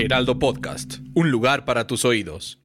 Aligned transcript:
Heraldo 0.00 0.38
Podcast, 0.38 1.00
un 1.14 1.30
lugar 1.30 1.66
para 1.66 1.86
tus 1.86 2.06
oídos. 2.06 2.58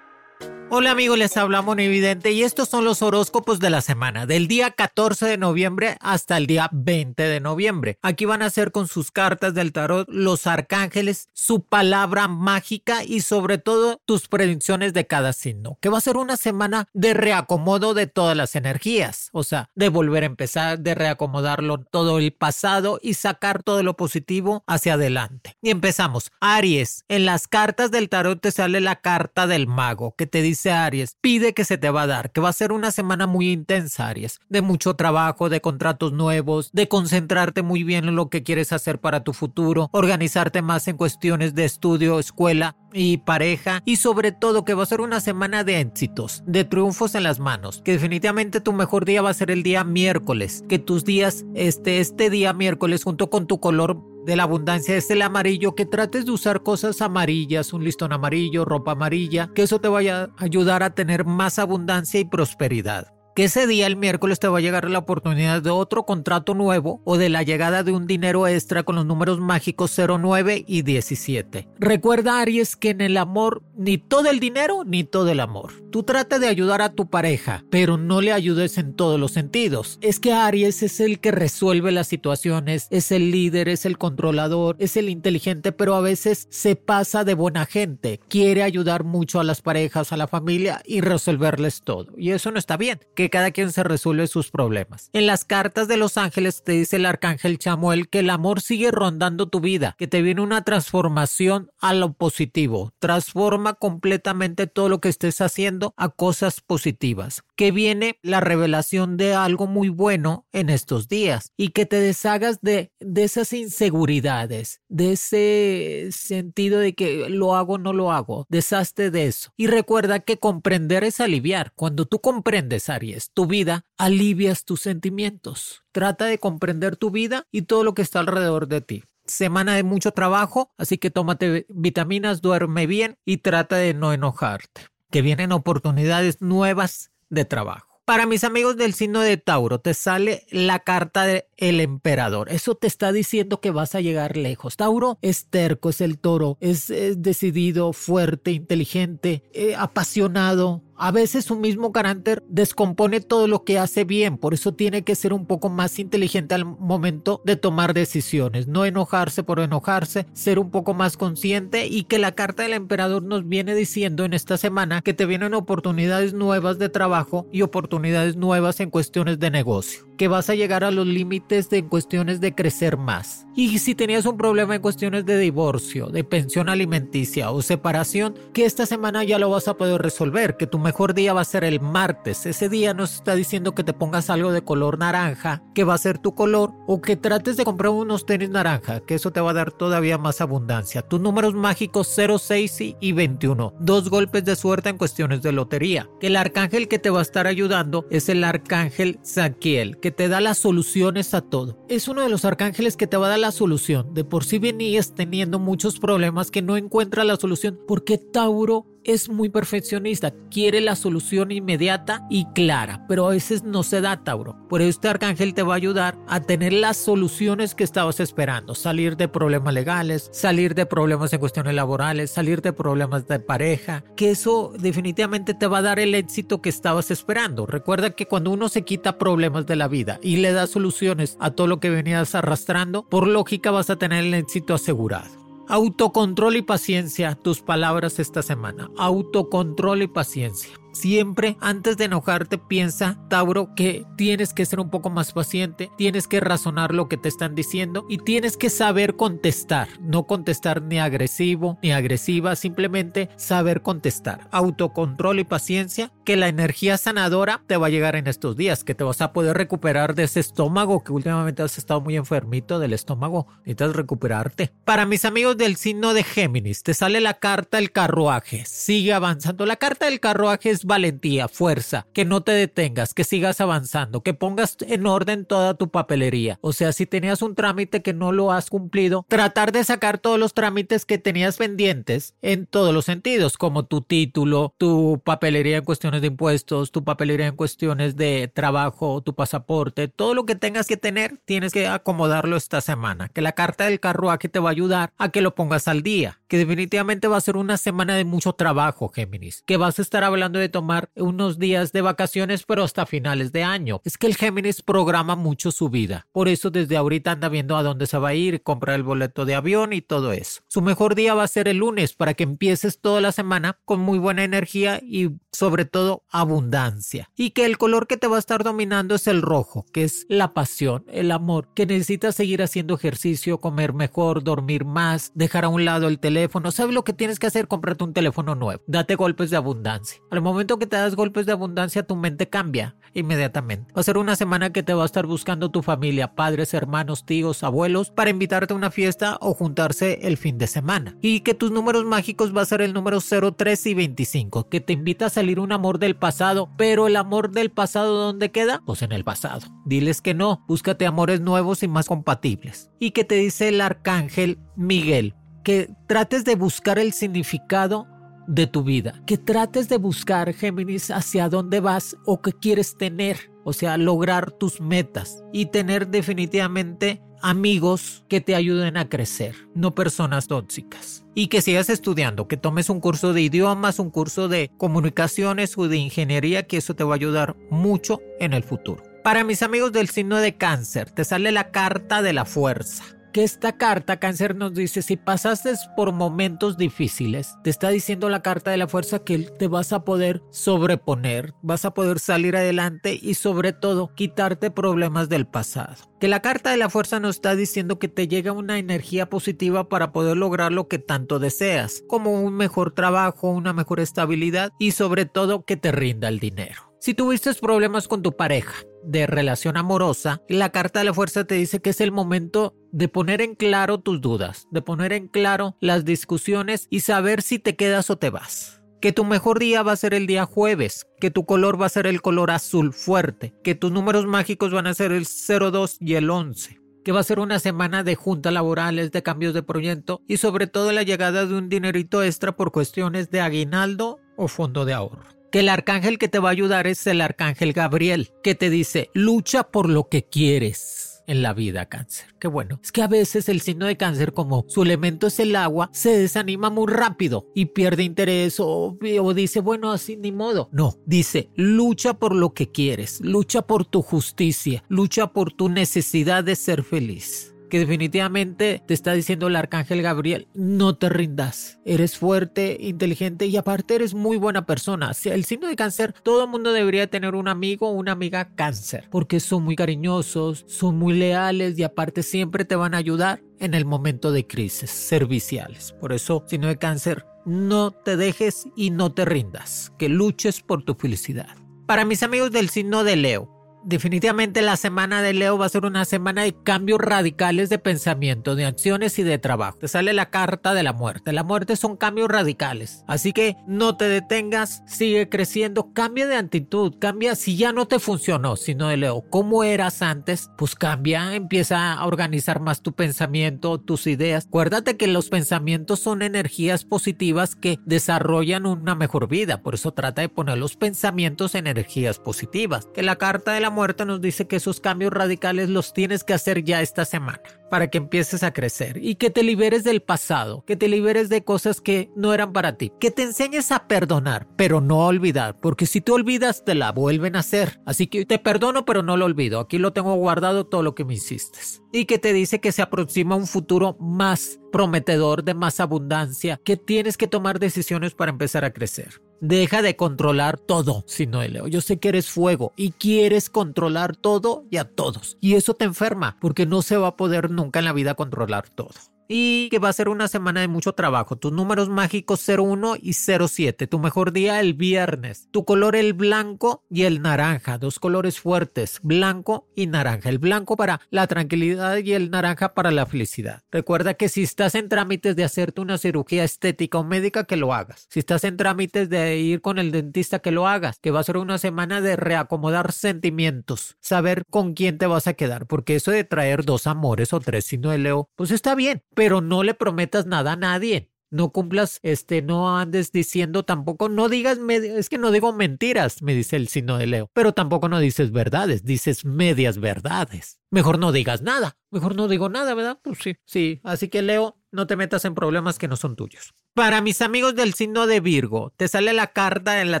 Hola 0.72 0.92
amigos, 0.92 1.18
les 1.18 1.36
habla 1.36 1.64
Evidente 1.78 2.30
y 2.30 2.44
estos 2.44 2.68
son 2.68 2.84
los 2.84 3.02
horóscopos 3.02 3.58
de 3.58 3.70
la 3.70 3.80
semana, 3.80 4.24
del 4.24 4.46
día 4.46 4.70
14 4.70 5.26
de 5.26 5.36
noviembre 5.36 5.96
hasta 5.98 6.36
el 6.36 6.46
día 6.46 6.68
20 6.72 7.20
de 7.24 7.40
noviembre. 7.40 7.98
Aquí 8.02 8.24
van 8.24 8.40
a 8.40 8.50
ser 8.50 8.70
con 8.70 8.86
sus 8.86 9.10
cartas 9.10 9.52
del 9.52 9.72
tarot 9.72 10.06
los 10.08 10.46
arcángeles, 10.46 11.28
su 11.32 11.64
palabra 11.64 12.28
mágica 12.28 13.02
y 13.02 13.22
sobre 13.22 13.58
todo 13.58 14.00
tus 14.04 14.28
predicciones 14.28 14.92
de 14.92 15.08
cada 15.08 15.32
signo, 15.32 15.76
que 15.80 15.88
va 15.88 15.98
a 15.98 16.02
ser 16.02 16.16
una 16.16 16.36
semana 16.36 16.86
de 16.92 17.14
reacomodo 17.14 17.92
de 17.92 18.06
todas 18.06 18.36
las 18.36 18.54
energías, 18.54 19.28
o 19.32 19.42
sea, 19.42 19.70
de 19.74 19.88
volver 19.88 20.22
a 20.22 20.26
empezar, 20.26 20.78
de 20.78 20.94
reacomodarlo 20.94 21.78
todo 21.78 22.20
el 22.20 22.32
pasado 22.32 23.00
y 23.02 23.14
sacar 23.14 23.64
todo 23.64 23.82
lo 23.82 23.96
positivo 23.96 24.62
hacia 24.68 24.94
adelante. 24.94 25.56
Y 25.62 25.70
empezamos. 25.70 26.30
Aries, 26.40 27.04
en 27.08 27.26
las 27.26 27.48
cartas 27.48 27.90
del 27.90 28.08
tarot 28.08 28.40
te 28.40 28.52
sale 28.52 28.80
la 28.80 29.00
carta 29.00 29.48
del 29.48 29.66
mago, 29.66 30.14
que 30.16 30.28
te 30.28 30.42
dice 30.42 30.59
Aries, 30.66 31.16
pide 31.20 31.54
que 31.54 31.64
se 31.64 31.78
te 31.78 31.90
va 31.90 32.02
a 32.02 32.06
dar, 32.06 32.32
que 32.32 32.40
va 32.40 32.50
a 32.50 32.52
ser 32.52 32.72
una 32.72 32.90
semana 32.90 33.26
muy 33.26 33.50
intensa, 33.50 34.08
Aries, 34.08 34.40
de 34.48 34.62
mucho 34.62 34.94
trabajo, 34.94 35.48
de 35.48 35.60
contratos 35.60 36.12
nuevos, 36.12 36.70
de 36.72 36.88
concentrarte 36.88 37.62
muy 37.62 37.84
bien 37.84 38.06
en 38.06 38.16
lo 38.16 38.28
que 38.28 38.42
quieres 38.42 38.72
hacer 38.72 39.00
para 39.00 39.24
tu 39.24 39.32
futuro, 39.32 39.88
organizarte 39.92 40.62
más 40.62 40.88
en 40.88 40.96
cuestiones 40.96 41.54
de 41.54 41.64
estudio, 41.64 42.18
escuela 42.18 42.76
y 42.92 43.18
pareja 43.18 43.82
y 43.84 43.96
sobre 43.96 44.32
todo 44.32 44.64
que 44.64 44.74
va 44.74 44.82
a 44.82 44.86
ser 44.86 45.00
una 45.00 45.20
semana 45.20 45.64
de 45.64 45.80
éxitos, 45.80 46.42
de 46.46 46.64
triunfos 46.64 47.14
en 47.14 47.22
las 47.22 47.38
manos, 47.38 47.82
que 47.84 47.92
definitivamente 47.92 48.60
tu 48.60 48.72
mejor 48.72 49.04
día 49.04 49.22
va 49.22 49.30
a 49.30 49.34
ser 49.34 49.50
el 49.50 49.62
día 49.62 49.84
miércoles, 49.84 50.64
que 50.68 50.78
tus 50.78 51.04
días, 51.04 51.44
este, 51.54 52.00
este 52.00 52.30
día 52.30 52.52
miércoles 52.52 53.04
junto 53.04 53.30
con 53.30 53.46
tu 53.46 53.60
color 53.60 54.09
de 54.24 54.36
la 54.36 54.44
abundancia 54.44 54.96
es 54.96 55.10
el 55.10 55.22
amarillo, 55.22 55.74
que 55.74 55.86
trates 55.86 56.26
de 56.26 56.32
usar 56.32 56.62
cosas 56.62 57.00
amarillas, 57.00 57.72
un 57.72 57.84
listón 57.84 58.12
amarillo, 58.12 58.64
ropa 58.64 58.92
amarilla, 58.92 59.50
que 59.54 59.62
eso 59.62 59.80
te 59.80 59.88
vaya 59.88 60.30
a 60.36 60.44
ayudar 60.44 60.82
a 60.82 60.94
tener 60.94 61.24
más 61.24 61.58
abundancia 61.58 62.20
y 62.20 62.24
prosperidad 62.24 63.19
ese 63.42 63.66
día, 63.66 63.86
el 63.86 63.96
miércoles, 63.96 64.40
te 64.40 64.48
va 64.48 64.58
a 64.58 64.60
llegar 64.60 64.88
la 64.90 64.98
oportunidad 64.98 65.62
de 65.62 65.70
otro 65.70 66.04
contrato 66.04 66.54
nuevo 66.54 67.00
o 67.04 67.16
de 67.16 67.28
la 67.28 67.42
llegada 67.42 67.82
de 67.82 67.92
un 67.92 68.06
dinero 68.06 68.46
extra 68.46 68.82
con 68.82 68.96
los 68.96 69.06
números 69.06 69.40
mágicos 69.40 69.96
09 69.98 70.64
y 70.66 70.82
17. 70.82 71.68
Recuerda, 71.78 72.40
Aries, 72.40 72.76
que 72.76 72.90
en 72.90 73.00
el 73.00 73.16
amor 73.16 73.62
ni 73.76 73.96
todo 73.96 74.28
el 74.28 74.40
dinero 74.40 74.84
ni 74.84 75.04
todo 75.04 75.30
el 75.30 75.40
amor. 75.40 75.72
Tú 75.90 76.02
trata 76.02 76.38
de 76.38 76.46
ayudar 76.46 76.82
a 76.82 76.92
tu 76.92 77.08
pareja, 77.08 77.64
pero 77.70 77.96
no 77.96 78.20
le 78.20 78.32
ayudes 78.32 78.78
en 78.78 78.94
todos 78.94 79.18
los 79.18 79.32
sentidos. 79.32 79.98
Es 80.02 80.20
que 80.20 80.32
Aries 80.32 80.82
es 80.82 81.00
el 81.00 81.18
que 81.18 81.30
resuelve 81.30 81.90
las 81.90 82.06
situaciones, 82.06 82.86
es 82.90 83.10
el 83.10 83.30
líder, 83.30 83.68
es 83.68 83.86
el 83.86 83.96
controlador, 83.96 84.76
es 84.78 84.96
el 84.96 85.08
inteligente, 85.08 85.72
pero 85.72 85.94
a 85.94 86.00
veces 86.00 86.46
se 86.50 86.76
pasa 86.76 87.24
de 87.24 87.34
buena 87.34 87.64
gente. 87.64 88.20
Quiere 88.28 88.62
ayudar 88.62 89.02
mucho 89.04 89.40
a 89.40 89.44
las 89.44 89.62
parejas, 89.62 90.12
a 90.12 90.16
la 90.16 90.28
familia 90.28 90.82
y 90.84 91.00
resolverles 91.00 91.82
todo. 91.82 92.12
Y 92.18 92.32
eso 92.32 92.50
no 92.50 92.58
está 92.58 92.76
bien 92.76 93.00
que 93.14 93.29
cada 93.30 93.50
quien 93.50 93.72
se 93.72 93.82
resuelve 93.82 94.26
sus 94.26 94.50
problemas. 94.50 95.10
En 95.12 95.26
las 95.26 95.44
cartas 95.44 95.88
de 95.88 95.96
los 95.96 96.16
ángeles 96.16 96.62
te 96.62 96.72
dice 96.72 96.96
el 96.96 97.06
arcángel 97.06 97.58
Chamuel 97.58 98.08
que 98.08 98.20
el 98.20 98.30
amor 98.30 98.60
sigue 98.60 98.90
rondando 98.90 99.48
tu 99.48 99.60
vida, 99.60 99.94
que 99.98 100.06
te 100.06 100.22
viene 100.22 100.42
una 100.42 100.62
transformación 100.62 101.70
a 101.80 101.94
lo 101.94 102.12
positivo. 102.12 102.92
Transforma 102.98 103.74
completamente 103.74 104.66
todo 104.66 104.88
lo 104.88 105.00
que 105.00 105.08
estés 105.08 105.40
haciendo 105.40 105.94
a 105.96 106.08
cosas 106.08 106.60
positivas. 106.60 107.42
Que 107.60 107.72
viene 107.72 108.18
la 108.22 108.40
revelación 108.40 109.18
de 109.18 109.34
algo 109.34 109.66
muy 109.66 109.90
bueno 109.90 110.46
en 110.50 110.70
estos 110.70 111.08
días 111.08 111.52
y 111.58 111.72
que 111.72 111.84
te 111.84 112.00
deshagas 112.00 112.62
de, 112.62 112.90
de 113.00 113.24
esas 113.24 113.52
inseguridades, 113.52 114.80
de 114.88 115.12
ese 115.12 116.08
sentido 116.10 116.78
de 116.78 116.94
que 116.94 117.28
lo 117.28 117.54
hago 117.54 117.76
no 117.76 117.92
lo 117.92 118.12
hago. 118.12 118.46
Deshazte 118.48 119.10
de 119.10 119.26
eso. 119.26 119.52
Y 119.58 119.66
recuerda 119.66 120.20
que 120.20 120.38
comprender 120.38 121.04
es 121.04 121.20
aliviar. 121.20 121.74
Cuando 121.74 122.06
tú 122.06 122.22
comprendes, 122.22 122.88
Ari, 122.88 123.14
tu 123.34 123.44
vida, 123.44 123.84
alivias 123.98 124.64
tus 124.64 124.80
sentimientos. 124.80 125.84
Trata 125.92 126.24
de 126.24 126.38
comprender 126.38 126.96
tu 126.96 127.10
vida 127.10 127.46
y 127.52 127.60
todo 127.60 127.84
lo 127.84 127.92
que 127.92 128.00
está 128.00 128.20
alrededor 128.20 128.68
de 128.68 128.80
ti. 128.80 129.04
Semana 129.26 129.74
de 129.74 129.82
mucho 129.82 130.12
trabajo, 130.12 130.72
así 130.78 130.96
que 130.96 131.10
tómate 131.10 131.66
vitaminas, 131.68 132.40
duerme 132.40 132.86
bien 132.86 133.18
y 133.26 133.36
trata 133.36 133.76
de 133.76 133.92
no 133.92 134.14
enojarte. 134.14 134.86
Que 135.10 135.20
vienen 135.20 135.52
oportunidades 135.52 136.40
nuevas 136.40 137.09
de 137.30 137.44
trabajo. 137.44 137.90
Para 138.10 138.26
mis 138.26 138.42
amigos 138.42 138.76
del 138.76 138.92
signo 138.92 139.20
de 139.20 139.36
Tauro, 139.36 139.78
te 139.78 139.94
sale 139.94 140.44
la 140.50 140.80
carta 140.80 141.26
del 141.26 141.80
emperador. 141.80 142.50
Eso 142.50 142.74
te 142.74 142.88
está 142.88 143.12
diciendo 143.12 143.60
que 143.60 143.70
vas 143.70 143.94
a 143.94 144.00
llegar 144.00 144.36
lejos. 144.36 144.76
Tauro 144.76 145.16
es 145.22 145.46
terco, 145.46 145.90
es 145.90 146.00
el 146.00 146.18
toro, 146.18 146.58
es, 146.60 146.88
decidido, 146.88 147.92
fuerte, 147.92 148.50
inteligente, 148.50 149.44
eh, 149.52 149.76
apasionado, 149.76 150.82
a 151.00 151.10
veces 151.12 151.46
su 151.46 151.56
mismo 151.56 151.92
carácter 151.92 152.44
descompone 152.46 153.22
todo 153.22 153.48
lo 153.48 153.64
que 153.64 153.78
hace 153.78 154.04
bien, 154.04 154.36
por 154.36 154.52
eso 154.52 154.74
tiene 154.74 155.02
que 155.02 155.14
ser 155.14 155.32
un 155.32 155.46
poco 155.46 155.70
más 155.70 155.98
inteligente 155.98 156.54
al 156.54 156.66
momento 156.66 157.40
de 157.46 157.56
tomar 157.56 157.94
decisiones, 157.94 158.68
no 158.68 158.84
enojarse 158.84 159.42
por 159.42 159.60
enojarse, 159.60 160.26
ser 160.34 160.58
un 160.58 160.70
poco 160.70 160.92
más 160.92 161.16
consciente 161.16 161.86
y 161.86 162.04
que 162.04 162.18
la 162.18 162.32
carta 162.32 162.64
del 162.64 162.74
emperador 162.74 163.22
nos 163.22 163.48
viene 163.48 163.74
diciendo 163.74 164.26
en 164.26 164.34
esta 164.34 164.58
semana 164.58 165.00
que 165.00 165.14
te 165.14 165.24
vienen 165.24 165.54
oportunidades 165.54 166.34
nuevas 166.34 166.78
de 166.78 166.90
trabajo 166.90 167.46
y 167.50 167.62
oportunidades 167.62 168.36
nuevas 168.36 168.78
en 168.80 168.90
cuestiones 168.90 169.38
de 169.38 169.50
negocio, 169.50 170.06
que 170.20 170.28
vas 170.28 170.50
a 170.50 170.54
llegar 170.54 170.84
a 170.84 170.90
los 170.90 171.06
límites 171.06 171.72
en 171.72 171.88
cuestiones 171.88 172.42
de 172.42 172.54
crecer 172.54 172.98
más. 172.98 173.46
Y 173.56 173.78
si 173.78 173.94
tenías 173.94 174.26
un 174.26 174.36
problema 174.36 174.74
en 174.74 174.82
cuestiones 174.82 175.24
de 175.24 175.38
divorcio, 175.38 176.08
de 176.08 176.24
pensión 176.24 176.68
alimenticia 176.68 177.50
o 177.50 177.62
separación, 177.62 178.34
que 178.52 178.66
esta 178.66 178.84
semana 178.84 179.24
ya 179.24 179.38
lo 179.38 179.48
vas 179.48 179.66
a 179.66 179.78
poder 179.78 180.02
resolver, 180.02 180.58
que 180.58 180.66
tu 180.66 180.78
mejor 180.78 181.14
día 181.14 181.32
va 181.32 181.40
a 181.40 181.44
ser 181.44 181.64
el 181.64 181.80
martes. 181.80 182.44
Ese 182.44 182.68
día 182.68 182.92
nos 182.92 183.14
está 183.14 183.34
diciendo 183.34 183.74
que 183.74 183.82
te 183.82 183.94
pongas 183.94 184.28
algo 184.28 184.52
de 184.52 184.62
color 184.62 184.98
naranja, 184.98 185.62
que 185.74 185.84
va 185.84 185.94
a 185.94 185.98
ser 185.98 186.18
tu 186.18 186.34
color, 186.34 186.74
o 186.86 187.00
que 187.00 187.16
trates 187.16 187.56
de 187.56 187.64
comprar 187.64 187.90
unos 187.90 188.26
tenis 188.26 188.50
naranja, 188.50 189.00
que 189.00 189.14
eso 189.14 189.30
te 189.30 189.40
va 189.40 189.52
a 189.52 189.54
dar 189.54 189.72
todavía 189.72 190.18
más 190.18 190.42
abundancia. 190.42 191.00
Tus 191.00 191.20
números 191.20 191.54
mágicos 191.54 192.12
0, 192.14 192.38
6 192.38 192.96
y 193.00 193.12
21. 193.12 193.72
Dos 193.80 194.10
golpes 194.10 194.44
de 194.44 194.54
suerte 194.54 194.90
en 194.90 194.98
cuestiones 194.98 195.40
de 195.40 195.52
lotería. 195.52 196.10
Que 196.20 196.26
el 196.26 196.36
arcángel 196.36 196.88
que 196.88 196.98
te 196.98 197.08
va 197.08 197.20
a 197.20 197.22
estar 197.22 197.46
ayudando 197.46 198.04
es 198.10 198.28
el 198.28 198.44
arcángel 198.44 199.18
Zaquiel, 199.24 199.98
que 199.98 200.09
te 200.10 200.28
da 200.28 200.40
las 200.40 200.58
soluciones 200.58 201.34
a 201.34 201.40
todo. 201.40 201.78
Es 201.88 202.08
uno 202.08 202.22
de 202.22 202.28
los 202.28 202.44
arcángeles 202.44 202.96
que 202.96 203.06
te 203.06 203.16
va 203.16 203.26
a 203.26 203.30
dar 203.30 203.38
la 203.38 203.52
solución. 203.52 204.12
De 204.14 204.24
por 204.24 204.44
sí 204.44 204.58
venías 204.58 205.14
teniendo 205.14 205.58
muchos 205.58 205.98
problemas 205.98 206.50
que 206.50 206.62
no 206.62 206.76
encuentra 206.76 207.24
la 207.24 207.36
solución 207.36 207.78
porque 207.86 208.18
Tauro 208.18 208.86
es 209.04 209.28
muy 209.28 209.48
perfeccionista, 209.48 210.32
quiere 210.50 210.80
la 210.80 210.96
solución 210.96 211.52
inmediata 211.52 212.26
y 212.30 212.46
clara, 212.52 213.04
pero 213.08 213.26
a 213.26 213.30
veces 213.30 213.62
no 213.62 213.82
se 213.82 214.00
da, 214.00 214.22
Tauro. 214.22 214.56
Por 214.68 214.80
eso 214.80 214.90
este 214.90 215.08
arcángel 215.08 215.54
te 215.54 215.62
va 215.62 215.74
a 215.74 215.76
ayudar 215.76 216.18
a 216.28 216.40
tener 216.40 216.72
las 216.72 216.96
soluciones 216.96 217.74
que 217.74 217.84
estabas 217.84 218.20
esperando, 218.20 218.74
salir 218.74 219.16
de 219.16 219.28
problemas 219.28 219.74
legales, 219.74 220.28
salir 220.32 220.74
de 220.74 220.86
problemas 220.86 221.32
en 221.32 221.40
cuestiones 221.40 221.74
laborales, 221.74 222.30
salir 222.30 222.62
de 222.62 222.72
problemas 222.72 223.26
de 223.26 223.40
pareja, 223.40 224.04
que 224.16 224.30
eso 224.30 224.72
definitivamente 224.78 225.54
te 225.54 225.66
va 225.66 225.78
a 225.78 225.82
dar 225.82 225.98
el 225.98 226.14
éxito 226.14 226.60
que 226.60 226.68
estabas 226.68 227.10
esperando. 227.10 227.66
Recuerda 227.66 228.10
que 228.10 228.26
cuando 228.26 228.50
uno 228.50 228.68
se 228.68 228.82
quita 228.82 229.18
problemas 229.18 229.66
de 229.66 229.76
la 229.76 229.88
vida 229.88 230.18
y 230.22 230.36
le 230.36 230.52
da 230.52 230.66
soluciones 230.66 231.36
a 231.40 231.50
todo 231.52 231.66
lo 231.66 231.80
que 231.80 231.90
venías 231.90 232.34
arrastrando, 232.34 233.06
por 233.08 233.26
lógica 233.26 233.70
vas 233.70 233.90
a 233.90 233.96
tener 233.96 234.24
el 234.24 234.34
éxito 234.34 234.74
asegurado. 234.74 235.39
Autocontrol 235.70 236.56
y 236.56 236.62
paciencia, 236.62 237.36
tus 237.36 237.60
palabras 237.60 238.18
esta 238.18 238.42
semana. 238.42 238.90
Autocontrol 238.98 240.02
y 240.02 240.08
paciencia. 240.08 240.79
Siempre 241.00 241.56
antes 241.62 241.96
de 241.96 242.04
enojarte 242.04 242.58
piensa, 242.58 243.18
Tauro, 243.30 243.74
que 243.74 244.04
tienes 244.18 244.52
que 244.52 244.66
ser 244.66 244.80
un 244.80 244.90
poco 244.90 245.08
más 245.08 245.32
paciente, 245.32 245.90
tienes 245.96 246.28
que 246.28 246.40
razonar 246.40 246.92
lo 246.92 247.08
que 247.08 247.16
te 247.16 247.30
están 247.30 247.54
diciendo 247.54 248.04
y 248.10 248.18
tienes 248.18 248.58
que 248.58 248.68
saber 248.68 249.16
contestar, 249.16 249.88
no 250.02 250.26
contestar 250.26 250.82
ni 250.82 250.98
agresivo 250.98 251.78
ni 251.82 251.92
agresiva, 251.92 252.54
simplemente 252.54 253.30
saber 253.36 253.80
contestar. 253.80 254.46
Autocontrol 254.50 255.38
y 255.38 255.44
paciencia, 255.44 256.12
que 256.26 256.36
la 256.36 256.48
energía 256.48 256.98
sanadora 256.98 257.62
te 257.66 257.78
va 257.78 257.86
a 257.86 257.90
llegar 257.90 258.14
en 258.14 258.26
estos 258.26 258.54
días, 258.54 258.84
que 258.84 258.94
te 258.94 259.02
vas 259.02 259.22
a 259.22 259.32
poder 259.32 259.56
recuperar 259.56 260.14
de 260.14 260.24
ese 260.24 260.40
estómago 260.40 261.02
que 261.02 261.12
últimamente 261.12 261.62
has 261.62 261.78
estado 261.78 262.02
muy 262.02 262.16
enfermito 262.16 262.78
del 262.78 262.92
estómago, 262.92 263.46
necesitas 263.60 263.96
recuperarte. 263.96 264.70
Para 264.84 265.06
mis 265.06 265.24
amigos 265.24 265.56
del 265.56 265.76
signo 265.76 266.12
de 266.12 266.24
Géminis, 266.24 266.82
te 266.82 266.92
sale 266.92 267.22
la 267.22 267.38
carta 267.38 267.78
el 267.78 267.90
carruaje, 267.90 268.66
sigue 268.66 269.14
avanzando. 269.14 269.64
La 269.64 269.76
carta 269.76 270.04
del 270.04 270.20
carruaje 270.20 270.68
es 270.68 270.89
valentía, 270.90 271.46
fuerza, 271.46 272.08
que 272.12 272.24
no 272.24 272.40
te 272.42 272.50
detengas, 272.50 273.14
que 273.14 273.22
sigas 273.22 273.60
avanzando, 273.60 274.24
que 274.24 274.34
pongas 274.34 274.76
en 274.80 275.06
orden 275.06 275.44
toda 275.44 275.74
tu 275.74 275.88
papelería. 275.88 276.58
O 276.62 276.72
sea, 276.72 276.92
si 276.92 277.06
tenías 277.06 277.42
un 277.42 277.54
trámite 277.54 278.02
que 278.02 278.12
no 278.12 278.32
lo 278.32 278.50
has 278.50 278.70
cumplido, 278.70 279.24
tratar 279.28 279.70
de 279.70 279.84
sacar 279.84 280.18
todos 280.18 280.36
los 280.36 280.52
trámites 280.52 281.06
que 281.06 281.16
tenías 281.16 281.58
pendientes 281.58 282.34
en 282.42 282.66
todos 282.66 282.92
los 282.92 283.04
sentidos, 283.04 283.56
como 283.56 283.84
tu 283.84 284.00
título, 284.00 284.74
tu 284.78 285.22
papelería 285.24 285.76
en 285.76 285.84
cuestiones 285.84 286.22
de 286.22 286.26
impuestos, 286.26 286.90
tu 286.90 287.04
papelería 287.04 287.46
en 287.46 287.54
cuestiones 287.54 288.16
de 288.16 288.50
trabajo, 288.52 289.22
tu 289.22 289.36
pasaporte, 289.36 290.08
todo 290.08 290.34
lo 290.34 290.44
que 290.44 290.56
tengas 290.56 290.88
que 290.88 290.96
tener, 290.96 291.38
tienes 291.44 291.72
que 291.72 291.86
acomodarlo 291.86 292.56
esta 292.56 292.80
semana. 292.80 293.28
Que 293.28 293.42
la 293.42 293.52
carta 293.52 293.84
del 293.84 294.00
carruaje 294.00 294.48
te 294.48 294.58
va 294.58 294.70
a 294.70 294.72
ayudar 294.72 295.12
a 295.18 295.28
que 295.28 295.40
lo 295.40 295.54
pongas 295.54 295.86
al 295.86 296.02
día. 296.02 296.40
Que 296.48 296.58
definitivamente 296.58 297.28
va 297.28 297.36
a 297.36 297.40
ser 297.40 297.56
una 297.56 297.76
semana 297.76 298.16
de 298.16 298.24
mucho 298.24 298.54
trabajo, 298.54 299.08
Géminis. 299.08 299.62
Que 299.66 299.76
vas 299.76 300.00
a 300.00 300.02
estar 300.02 300.24
hablando 300.24 300.58
de 300.58 300.68
tomar 300.70 301.10
unos 301.14 301.58
días 301.58 301.92
de 301.92 302.00
vacaciones, 302.00 302.64
pero 302.64 302.84
hasta 302.84 303.06
finales 303.06 303.52
de 303.52 303.62
año. 303.62 304.00
Es 304.04 304.16
que 304.16 304.26
el 304.26 304.36
Géminis 304.36 304.82
programa 304.82 305.36
mucho 305.36 305.72
su 305.72 305.88
vida. 305.88 306.26
Por 306.32 306.48
eso 306.48 306.70
desde 306.70 306.96
ahorita 306.96 307.32
anda 307.32 307.48
viendo 307.48 307.76
a 307.76 307.82
dónde 307.82 308.06
se 308.06 308.18
va 308.18 308.28
a 308.28 308.34
ir, 308.34 308.62
comprar 308.62 308.96
el 308.96 309.02
boleto 309.02 309.44
de 309.44 309.54
avión 309.54 309.92
y 309.92 310.00
todo 310.00 310.32
eso. 310.32 310.62
Su 310.68 310.82
mejor 310.82 311.14
día 311.14 311.34
va 311.34 311.42
a 311.42 311.48
ser 311.48 311.68
el 311.68 311.78
lunes 311.78 312.14
para 312.14 312.34
que 312.34 312.44
empieces 312.44 313.00
toda 313.00 313.20
la 313.20 313.32
semana 313.32 313.78
con 313.84 314.00
muy 314.00 314.18
buena 314.18 314.44
energía 314.44 315.00
y 315.02 315.30
sobre 315.52 315.84
todo 315.84 316.24
abundancia. 316.30 317.30
Y 317.36 317.50
que 317.50 317.66
el 317.66 317.78
color 317.78 318.06
que 318.06 318.16
te 318.16 318.26
va 318.26 318.36
a 318.36 318.40
estar 318.40 318.64
dominando 318.64 319.14
es 319.14 319.26
el 319.26 319.42
rojo, 319.42 319.86
que 319.92 320.04
es 320.04 320.26
la 320.28 320.54
pasión, 320.54 321.04
el 321.08 321.30
amor, 321.32 321.68
que 321.74 321.86
necesitas 321.86 322.34
seguir 322.34 322.62
haciendo 322.62 322.94
ejercicio, 322.94 323.58
comer 323.58 323.92
mejor, 323.92 324.44
dormir 324.44 324.84
más, 324.84 325.32
dejar 325.34 325.64
a 325.64 325.68
un 325.68 325.84
lado 325.84 326.08
el 326.08 326.18
teléfono. 326.18 326.70
¿Sabes 326.70 326.94
lo 326.94 327.04
que 327.04 327.12
tienes 327.12 327.38
que 327.38 327.46
hacer? 327.46 327.68
Comprarte 327.68 328.04
un 328.04 328.12
teléfono 328.12 328.54
nuevo. 328.54 328.82
Date 328.86 329.16
golpes 329.16 329.50
de 329.50 329.56
abundancia. 329.56 330.20
Al 330.30 330.40
momento 330.40 330.59
que 330.66 330.86
te 330.86 330.96
das 330.96 331.16
golpes 331.16 331.46
de 331.46 331.52
abundancia, 331.52 332.02
tu 332.02 332.16
mente 332.16 332.48
cambia 332.48 332.96
inmediatamente. 333.14 333.92
Va 333.92 334.00
a 334.00 334.04
ser 334.04 334.18
una 334.18 334.36
semana 334.36 334.72
que 334.72 334.82
te 334.82 334.94
va 334.94 335.02
a 335.02 335.06
estar 335.06 335.26
buscando 335.26 335.70
tu 335.70 335.82
familia, 335.82 336.34
padres, 336.34 336.74
hermanos, 336.74 337.24
tíos, 337.24 337.62
abuelos, 337.64 338.10
para 338.10 338.30
invitarte 338.30 338.72
a 338.72 338.76
una 338.76 338.90
fiesta 338.90 339.36
o 339.40 339.54
juntarse 339.54 340.20
el 340.22 340.36
fin 340.36 340.58
de 340.58 340.66
semana. 340.66 341.16
Y 341.20 341.40
que 341.40 341.54
tus 341.54 341.70
números 341.70 342.04
mágicos 342.04 342.56
va 342.56 342.62
a 342.62 342.66
ser 342.66 342.82
el 342.82 342.92
número 342.92 343.20
0, 343.20 343.54
3 343.54 343.86
y 343.86 343.94
25, 343.94 344.68
que 344.68 344.80
te 344.80 344.92
invita 344.92 345.26
a 345.26 345.30
salir 345.30 345.60
un 345.60 345.72
amor 345.72 345.98
del 345.98 346.16
pasado, 346.16 346.70
pero 346.76 347.06
el 347.06 347.16
amor 347.16 347.50
del 347.50 347.70
pasado 347.70 348.16
¿dónde 348.16 348.50
queda? 348.50 348.82
Pues 348.86 349.02
en 349.02 349.12
el 349.12 349.24
pasado. 349.24 349.66
Diles 349.84 350.20
que 350.20 350.34
no, 350.34 350.64
búscate 350.68 351.06
amores 351.06 351.40
nuevos 351.40 351.82
y 351.82 351.88
más 351.88 352.06
compatibles. 352.06 352.90
Y 352.98 353.10
que 353.10 353.24
te 353.24 353.36
dice 353.36 353.68
el 353.68 353.80
arcángel 353.80 354.58
Miguel, 354.76 355.34
que 355.64 355.90
trates 356.06 356.44
de 356.44 356.54
buscar 356.54 356.98
el 356.98 357.12
significado 357.12 358.06
de 358.50 358.66
tu 358.66 358.82
vida, 358.82 359.22
que 359.26 359.38
trates 359.38 359.88
de 359.88 359.96
buscar, 359.96 360.52
Géminis, 360.52 361.10
hacia 361.10 361.48
dónde 361.48 361.78
vas 361.78 362.16
o 362.26 362.42
qué 362.42 362.52
quieres 362.52 362.96
tener, 362.98 363.52
o 363.64 363.72
sea, 363.72 363.96
lograr 363.96 364.50
tus 364.50 364.80
metas 364.80 365.44
y 365.52 365.66
tener 365.66 366.08
definitivamente 366.08 367.22
amigos 367.42 368.24
que 368.28 368.40
te 368.40 368.56
ayuden 368.56 368.96
a 368.96 369.08
crecer, 369.08 369.54
no 369.74 369.94
personas 369.94 370.48
tóxicas. 370.48 371.24
Y 371.34 371.46
que 371.46 371.62
sigas 371.62 371.88
estudiando, 371.88 372.48
que 372.48 372.56
tomes 372.56 372.90
un 372.90 373.00
curso 373.00 373.32
de 373.32 373.42
idiomas, 373.42 374.00
un 374.00 374.10
curso 374.10 374.48
de 374.48 374.70
comunicaciones 374.76 375.78
o 375.78 375.86
de 375.86 375.96
ingeniería, 375.96 376.64
que 376.64 376.78
eso 376.78 376.94
te 376.94 377.04
va 377.04 377.14
a 377.14 377.16
ayudar 377.16 377.56
mucho 377.70 378.20
en 378.40 378.52
el 378.52 378.64
futuro. 378.64 379.04
Para 379.22 379.44
mis 379.44 379.62
amigos 379.62 379.92
del 379.92 380.08
signo 380.08 380.38
de 380.38 380.56
cáncer, 380.56 381.10
te 381.12 381.24
sale 381.24 381.52
la 381.52 381.70
carta 381.70 382.20
de 382.20 382.32
la 382.32 382.44
fuerza 382.44 383.19
que 383.32 383.44
esta 383.44 383.76
carta, 383.76 384.18
cáncer, 384.18 384.56
nos 384.56 384.74
dice, 384.74 385.02
si 385.02 385.16
pasaste 385.16 385.72
por 385.96 386.12
momentos 386.12 386.76
difíciles, 386.76 387.54
te 387.62 387.70
está 387.70 387.88
diciendo 387.90 388.28
la 388.28 388.42
carta 388.42 388.70
de 388.70 388.76
la 388.76 388.88
fuerza 388.88 389.20
que 389.20 389.38
te 389.38 389.68
vas 389.68 389.92
a 389.92 390.04
poder 390.04 390.42
sobreponer, 390.50 391.54
vas 391.62 391.84
a 391.84 391.94
poder 391.94 392.18
salir 392.18 392.56
adelante 392.56 393.18
y 393.20 393.34
sobre 393.34 393.72
todo 393.72 394.14
quitarte 394.14 394.70
problemas 394.70 395.28
del 395.28 395.46
pasado. 395.46 395.94
Que 396.20 396.28
la 396.28 396.40
carta 396.40 396.70
de 396.70 396.76
la 396.76 396.90
fuerza 396.90 397.20
nos 397.20 397.36
está 397.36 397.56
diciendo 397.56 397.98
que 397.98 398.08
te 398.08 398.28
llega 398.28 398.52
una 398.52 398.78
energía 398.78 399.30
positiva 399.30 399.88
para 399.88 400.12
poder 400.12 400.36
lograr 400.36 400.72
lo 400.72 400.88
que 400.88 400.98
tanto 400.98 401.38
deseas, 401.38 402.02
como 402.08 402.42
un 402.42 402.54
mejor 402.54 402.92
trabajo, 402.92 403.50
una 403.50 403.72
mejor 403.72 404.00
estabilidad 404.00 404.72
y 404.78 404.92
sobre 404.92 405.24
todo 405.24 405.64
que 405.64 405.76
te 405.76 405.92
rinda 405.92 406.28
el 406.28 406.38
dinero. 406.38 406.90
Si 407.00 407.14
tuviste 407.14 407.54
problemas 407.54 408.08
con 408.08 408.20
tu 408.20 408.36
pareja 408.36 408.74
de 409.02 409.26
relación 409.26 409.78
amorosa, 409.78 410.42
la 410.50 410.68
carta 410.68 410.98
de 410.98 411.06
la 411.06 411.14
fuerza 411.14 411.44
te 411.44 411.54
dice 411.54 411.80
que 411.80 411.90
es 411.90 412.00
el 412.02 412.12
momento 412.12 412.74
de 412.92 413.08
poner 413.08 413.40
en 413.40 413.54
claro 413.54 413.98
tus 413.98 414.20
dudas, 414.20 414.68
de 414.70 414.82
poner 414.82 415.12
en 415.12 415.28
claro 415.28 415.76
las 415.80 416.04
discusiones 416.04 416.86
y 416.90 417.00
saber 417.00 417.42
si 417.42 417.58
te 417.58 417.76
quedas 417.76 418.10
o 418.10 418.16
te 418.16 418.30
vas. 418.30 418.80
Que 419.00 419.12
tu 419.12 419.24
mejor 419.24 419.58
día 419.58 419.82
va 419.82 419.92
a 419.92 419.96
ser 419.96 420.12
el 420.12 420.26
día 420.26 420.44
jueves, 420.44 421.06
que 421.20 421.30
tu 421.30 421.46
color 421.46 421.80
va 421.80 421.86
a 421.86 421.90
ser 421.90 422.06
el 422.06 422.20
color 422.20 422.50
azul 422.50 422.92
fuerte, 422.92 423.54
que 423.64 423.74
tus 423.74 423.90
números 423.90 424.26
mágicos 424.26 424.72
van 424.72 424.86
a 424.86 424.94
ser 424.94 425.12
el 425.12 425.26
02 425.26 425.96
y 426.00 426.14
el 426.14 426.30
11 426.30 426.78
que 427.02 427.12
va 427.12 427.20
a 427.20 427.24
ser 427.24 427.38
una 427.38 427.58
semana 427.58 428.04
de 428.04 428.14
juntas 428.14 428.52
laborales, 428.52 429.10
de 429.10 429.22
cambios 429.22 429.54
de 429.54 429.62
proyecto 429.62 430.20
y 430.28 430.36
sobre 430.36 430.66
todo 430.66 430.92
la 430.92 431.02
llegada 431.02 431.46
de 431.46 431.54
un 431.54 431.70
dinerito 431.70 432.22
extra 432.22 432.54
por 432.54 432.72
cuestiones 432.72 433.30
de 433.30 433.40
aguinaldo 433.40 434.20
o 434.36 434.48
fondo 434.48 434.84
de 434.84 434.92
ahorro 434.92 435.40
que 435.50 435.60
el 435.60 435.68
arcángel 435.68 436.18
que 436.18 436.28
te 436.28 436.38
va 436.38 436.50
a 436.50 436.52
ayudar 436.52 436.86
es 436.86 437.06
el 437.06 437.20
arcángel 437.20 437.72
Gabriel, 437.72 438.30
que 438.42 438.54
te 438.54 438.70
dice, 438.70 439.10
lucha 439.14 439.64
por 439.64 439.88
lo 439.88 440.08
que 440.08 440.24
quieres 440.24 441.09
en 441.30 441.42
la 441.42 441.54
vida 441.54 441.86
cáncer. 441.86 442.34
Qué 442.40 442.48
bueno. 442.48 442.80
Es 442.82 442.90
que 442.90 443.02
a 443.02 443.06
veces 443.06 443.48
el 443.48 443.60
signo 443.60 443.86
de 443.86 443.96
cáncer, 443.96 444.32
como 444.32 444.64
su 444.66 444.82
elemento 444.82 445.28
es 445.28 445.38
el 445.38 445.54
agua, 445.54 445.88
se 445.92 446.18
desanima 446.18 446.70
muy 446.70 446.92
rápido 446.92 447.46
y 447.54 447.66
pierde 447.66 448.02
interés 448.02 448.58
o, 448.58 448.98
o, 449.00 449.34
dice, 449.34 449.60
bueno, 449.60 449.92
así 449.92 450.16
ni 450.16 450.32
modo. 450.32 450.68
No, 450.72 450.96
dice, 451.06 451.48
lucha 451.54 452.14
por 452.14 452.34
lo 452.34 452.52
que 452.52 452.72
quieres, 452.72 453.20
lucha 453.20 453.62
por 453.62 453.84
tu 453.84 454.02
justicia, 454.02 454.82
lucha 454.88 455.28
por 455.28 455.52
tu 455.52 455.68
necesidad 455.68 456.42
de 456.42 456.56
ser 456.56 456.82
feliz 456.82 457.54
que 457.70 457.78
definitivamente 457.78 458.82
te 458.86 458.92
está 458.92 459.14
diciendo 459.14 459.46
el 459.46 459.56
arcángel 459.56 460.02
Gabriel, 460.02 460.48
no 460.52 460.96
te 460.96 461.08
rindas, 461.08 461.78
eres 461.86 462.18
fuerte, 462.18 462.76
inteligente 462.80 463.46
y 463.46 463.56
aparte 463.56 463.94
eres 463.94 464.12
muy 464.12 464.36
buena 464.36 464.66
persona. 464.66 465.12
El 465.24 465.44
signo 465.44 465.68
de 465.68 465.76
cáncer, 465.76 466.12
todo 466.22 466.44
el 466.44 466.50
mundo 466.50 466.74
debería 466.74 467.06
tener 467.06 467.34
un 467.34 467.48
amigo 467.48 467.88
o 467.88 467.92
una 467.92 468.12
amiga 468.12 468.54
cáncer, 468.54 469.08
porque 469.10 469.40
son 469.40 469.64
muy 469.64 469.76
cariñosos, 469.76 470.66
son 470.68 470.98
muy 470.98 471.14
leales 471.14 471.78
y 471.78 471.82
aparte 471.82 472.22
siempre 472.22 472.66
te 472.66 472.76
van 472.76 472.94
a 472.94 472.98
ayudar 472.98 473.42
en 473.58 473.74
el 473.74 473.86
momento 473.86 474.32
de 474.32 474.46
crisis 474.46 474.90
serviciales. 474.90 475.92
Por 475.92 476.12
eso, 476.12 476.44
signo 476.46 476.68
de 476.68 476.76
cáncer, 476.76 477.24
no 477.46 477.90
te 477.90 478.16
dejes 478.16 478.66
y 478.76 478.90
no 478.90 479.12
te 479.12 479.24
rindas, 479.24 479.92
que 479.98 480.08
luches 480.08 480.60
por 480.60 480.82
tu 480.82 480.94
felicidad. 480.94 481.56
Para 481.86 482.04
mis 482.04 482.22
amigos 482.22 482.50
del 482.52 482.68
signo 482.68 483.04
de 483.04 483.16
Leo, 483.16 483.59
Definitivamente 483.82 484.60
la 484.60 484.76
semana 484.76 485.22
de 485.22 485.32
Leo 485.32 485.56
va 485.56 485.66
a 485.66 485.70
ser 485.70 485.86
una 485.86 486.04
semana 486.04 486.42
de 486.42 486.54
cambios 486.54 487.00
radicales 487.00 487.70
de 487.70 487.78
pensamiento, 487.78 488.54
de 488.54 488.66
acciones 488.66 489.18
y 489.18 489.22
de 489.22 489.38
trabajo. 489.38 489.78
Te 489.78 489.88
sale 489.88 490.12
la 490.12 490.28
carta 490.30 490.74
de 490.74 490.82
la 490.82 490.92
muerte. 490.92 491.32
La 491.32 491.44
muerte 491.44 491.76
son 491.76 491.96
cambios 491.96 492.28
radicales. 492.28 493.04
Así 493.06 493.32
que 493.32 493.56
no 493.66 493.96
te 493.96 494.08
detengas, 494.08 494.82
sigue 494.86 495.30
creciendo, 495.30 495.92
cambia 495.94 496.26
de 496.26 496.36
actitud, 496.36 496.94
cambia 496.98 497.34
si 497.34 497.56
ya 497.56 497.72
no 497.72 497.88
te 497.88 497.98
funcionó, 497.98 498.56
sino 498.56 498.88
de 498.88 498.98
Leo, 498.98 499.24
¿cómo 499.30 499.64
eras 499.64 500.02
antes? 500.02 500.50
Pues 500.58 500.74
cambia, 500.74 501.34
empieza 501.34 501.94
a 501.94 502.06
organizar 502.06 502.60
más 502.60 502.82
tu 502.82 502.92
pensamiento, 502.92 503.80
tus 503.80 504.06
ideas. 504.06 504.46
Acuérdate 504.46 504.98
que 504.98 505.06
los 505.06 505.30
pensamientos 505.30 506.00
son 506.00 506.20
energías 506.20 506.84
positivas 506.84 507.56
que 507.56 507.78
desarrollan 507.86 508.66
una 508.66 508.94
mejor 508.94 509.28
vida. 509.28 509.62
Por 509.62 509.74
eso 509.74 509.92
trata 509.92 510.20
de 510.20 510.28
poner 510.28 510.58
los 510.58 510.76
pensamientos 510.76 511.54
en 511.54 511.66
energías 511.66 512.18
positivas. 512.18 512.86
Que 512.92 513.02
la 513.02 513.16
carta 513.16 513.52
de 513.52 513.60
la 513.60 513.69
muerte 513.70 514.04
nos 514.04 514.20
dice 514.20 514.46
que 514.46 514.56
esos 514.56 514.80
cambios 514.80 515.12
radicales 515.12 515.70
los 515.70 515.94
tienes 515.94 516.24
que 516.24 516.34
hacer 516.34 516.62
ya 516.62 516.82
esta 516.82 517.04
semana 517.04 517.40
para 517.70 517.88
que 517.88 517.98
empieces 517.98 518.42
a 518.42 518.52
crecer 518.52 518.98
y 519.02 519.14
que 519.14 519.30
te 519.30 519.42
liberes 519.42 519.84
del 519.84 520.02
pasado, 520.02 520.64
que 520.66 520.76
te 520.76 520.88
liberes 520.88 521.28
de 521.28 521.44
cosas 521.44 521.80
que 521.80 522.10
no 522.16 522.34
eran 522.34 522.52
para 522.52 522.76
ti, 522.76 522.92
que 523.00 523.10
te 523.10 523.22
enseñes 523.22 523.72
a 523.72 523.86
perdonar, 523.86 524.48
pero 524.56 524.80
no 524.80 525.02
a 525.02 525.06
olvidar, 525.06 525.56
porque 525.60 525.86
si 525.86 526.00
te 526.00 526.12
olvidas 526.12 526.64
te 526.64 526.74
la 526.74 526.92
vuelven 526.92 527.36
a 527.36 527.40
hacer. 527.40 527.80
Así 527.86 528.08
que 528.08 528.26
te 528.26 528.38
perdono, 528.38 528.84
pero 528.84 529.02
no 529.02 529.16
lo 529.16 529.24
olvido. 529.24 529.60
Aquí 529.60 529.78
lo 529.78 529.92
tengo 529.92 530.14
guardado 530.16 530.66
todo 530.66 530.82
lo 530.82 530.94
que 530.94 531.04
me 531.04 531.14
hiciste. 531.14 531.60
Y 531.92 532.04
que 532.04 532.18
te 532.18 532.32
dice 532.32 532.60
que 532.60 532.72
se 532.72 532.82
aproxima 532.82 533.36
un 533.36 533.46
futuro 533.46 533.96
más 534.00 534.58
prometedor 534.72 535.44
de 535.44 535.54
más 535.54 535.80
abundancia, 535.80 536.60
que 536.64 536.76
tienes 536.76 537.16
que 537.16 537.28
tomar 537.28 537.58
decisiones 537.58 538.14
para 538.14 538.30
empezar 538.30 538.64
a 538.64 538.72
crecer 538.72 539.20
Deja 539.40 539.80
de 539.80 539.96
controlar 539.96 540.58
todo, 540.58 541.02
signo 541.06 541.40
de 541.40 541.48
Leo. 541.48 541.66
Yo 541.66 541.80
sé 541.80 541.98
que 541.98 542.10
eres 542.10 542.28
fuego 542.28 542.72
y 542.76 542.92
quieres 542.92 543.48
controlar 543.48 544.14
todo 544.14 544.66
y 544.70 544.76
a 544.76 544.84
todos. 544.84 545.38
Y 545.40 545.54
eso 545.54 545.72
te 545.74 545.86
enferma, 545.86 546.36
porque 546.40 546.66
no 546.66 546.82
se 546.82 546.98
va 546.98 547.08
a 547.08 547.16
poder 547.16 547.50
nunca 547.50 547.78
en 547.78 547.86
la 547.86 547.94
vida 547.94 548.14
controlar 548.14 548.68
todo 548.68 548.90
y 549.32 549.68
que 549.68 549.78
va 549.78 549.88
a 549.88 549.92
ser 549.92 550.08
una 550.08 550.26
semana 550.26 550.60
de 550.60 550.66
mucho 550.66 550.92
trabajo. 550.92 551.36
Tus 551.36 551.52
números 551.52 551.88
mágicos 551.88 552.44
01 552.48 552.96
y 553.00 553.12
07. 553.12 553.86
Tu 553.86 553.98
mejor 554.00 554.32
día 554.32 554.58
el 554.58 554.74
viernes. 554.74 555.46
Tu 555.52 555.64
color 555.64 555.94
el 555.94 556.14
blanco 556.14 556.82
y 556.90 557.04
el 557.04 557.22
naranja. 557.22 557.78
Dos 557.78 558.00
colores 558.00 558.40
fuertes, 558.40 558.98
blanco 559.04 559.68
y 559.76 559.86
naranja. 559.86 560.30
El 560.30 560.40
blanco 560.40 560.76
para 560.76 561.00
la 561.10 561.28
tranquilidad 561.28 561.98
y 561.98 562.12
el 562.12 562.32
naranja 562.32 562.74
para 562.74 562.90
la 562.90 563.06
felicidad. 563.06 563.62
Recuerda 563.70 564.14
que 564.14 564.28
si 564.28 564.42
estás 564.42 564.74
en 564.74 564.88
trámites 564.88 565.36
de 565.36 565.44
hacerte 565.44 565.80
una 565.80 565.96
cirugía 565.96 566.42
estética 566.42 566.98
o 566.98 567.04
médica, 567.04 567.44
que 567.44 567.56
lo 567.56 567.72
hagas. 567.72 568.08
Si 568.10 568.18
estás 568.18 568.42
en 568.42 568.56
trámites 568.56 569.08
de 569.08 569.38
ir 569.38 569.60
con 569.60 569.78
el 569.78 569.92
dentista, 569.92 570.40
que 570.40 570.50
lo 570.50 570.66
hagas. 570.66 570.98
Que 570.98 571.12
va 571.12 571.20
a 571.20 571.24
ser 571.24 571.36
una 571.36 571.58
semana 571.58 572.00
de 572.00 572.16
reacomodar 572.16 572.90
sentimientos. 572.90 573.96
Saber 574.00 574.42
con 574.50 574.74
quién 574.74 574.98
te 574.98 575.06
vas 575.06 575.28
a 575.28 575.34
quedar. 575.34 575.66
Porque 575.68 575.94
eso 575.94 576.10
de 576.10 576.24
traer 576.24 576.64
dos 576.64 576.88
amores 576.88 577.32
o 577.32 577.38
tres 577.38 577.64
signos 577.64 577.92
de 577.92 577.98
Leo, 577.98 578.28
pues 578.34 578.50
está 578.50 578.74
bien 578.74 579.04
pero 579.20 579.42
no 579.42 579.62
le 579.62 579.74
prometas 579.74 580.24
nada 580.24 580.52
a 580.52 580.56
nadie. 580.56 581.10
No 581.28 581.52
cumplas, 581.52 582.00
este, 582.02 582.40
no 582.40 582.78
andes 582.78 583.12
diciendo 583.12 583.64
tampoco, 583.66 584.08
no 584.08 584.30
digas, 584.30 584.58
es 584.58 585.10
que 585.10 585.18
no 585.18 585.30
digo 585.30 585.52
mentiras, 585.52 586.22
me 586.22 586.34
dice 586.34 586.56
el 586.56 586.68
signo 586.68 586.96
de 586.96 587.06
Leo, 587.06 587.30
pero 587.34 587.52
tampoco 587.52 587.90
no 587.90 588.00
dices 588.00 588.32
verdades, 588.32 588.82
dices 588.82 589.26
medias 589.26 589.76
verdades. 589.76 590.58
Mejor 590.70 590.98
no 590.98 591.12
digas 591.12 591.42
nada, 591.42 591.76
mejor 591.90 592.16
no 592.16 592.28
digo 592.28 592.48
nada, 592.48 592.72
¿verdad? 592.72 592.98
Pues 593.02 593.18
sí, 593.18 593.36
sí. 593.44 593.82
Así 593.84 594.08
que 594.08 594.22
Leo, 594.22 594.56
no 594.72 594.86
te 594.86 594.96
metas 594.96 595.26
en 595.26 595.34
problemas 595.34 595.78
que 595.78 595.86
no 595.86 595.96
son 595.96 596.16
tuyos. 596.16 596.54
Para 596.74 597.00
mis 597.00 597.20
amigos 597.20 597.56
del 597.56 597.74
signo 597.74 598.06
de 598.06 598.20
Virgo, 598.20 598.72
te 598.76 598.86
sale 598.86 599.12
la 599.12 599.26
carta 599.32 599.72
de 599.72 599.84
la 599.84 600.00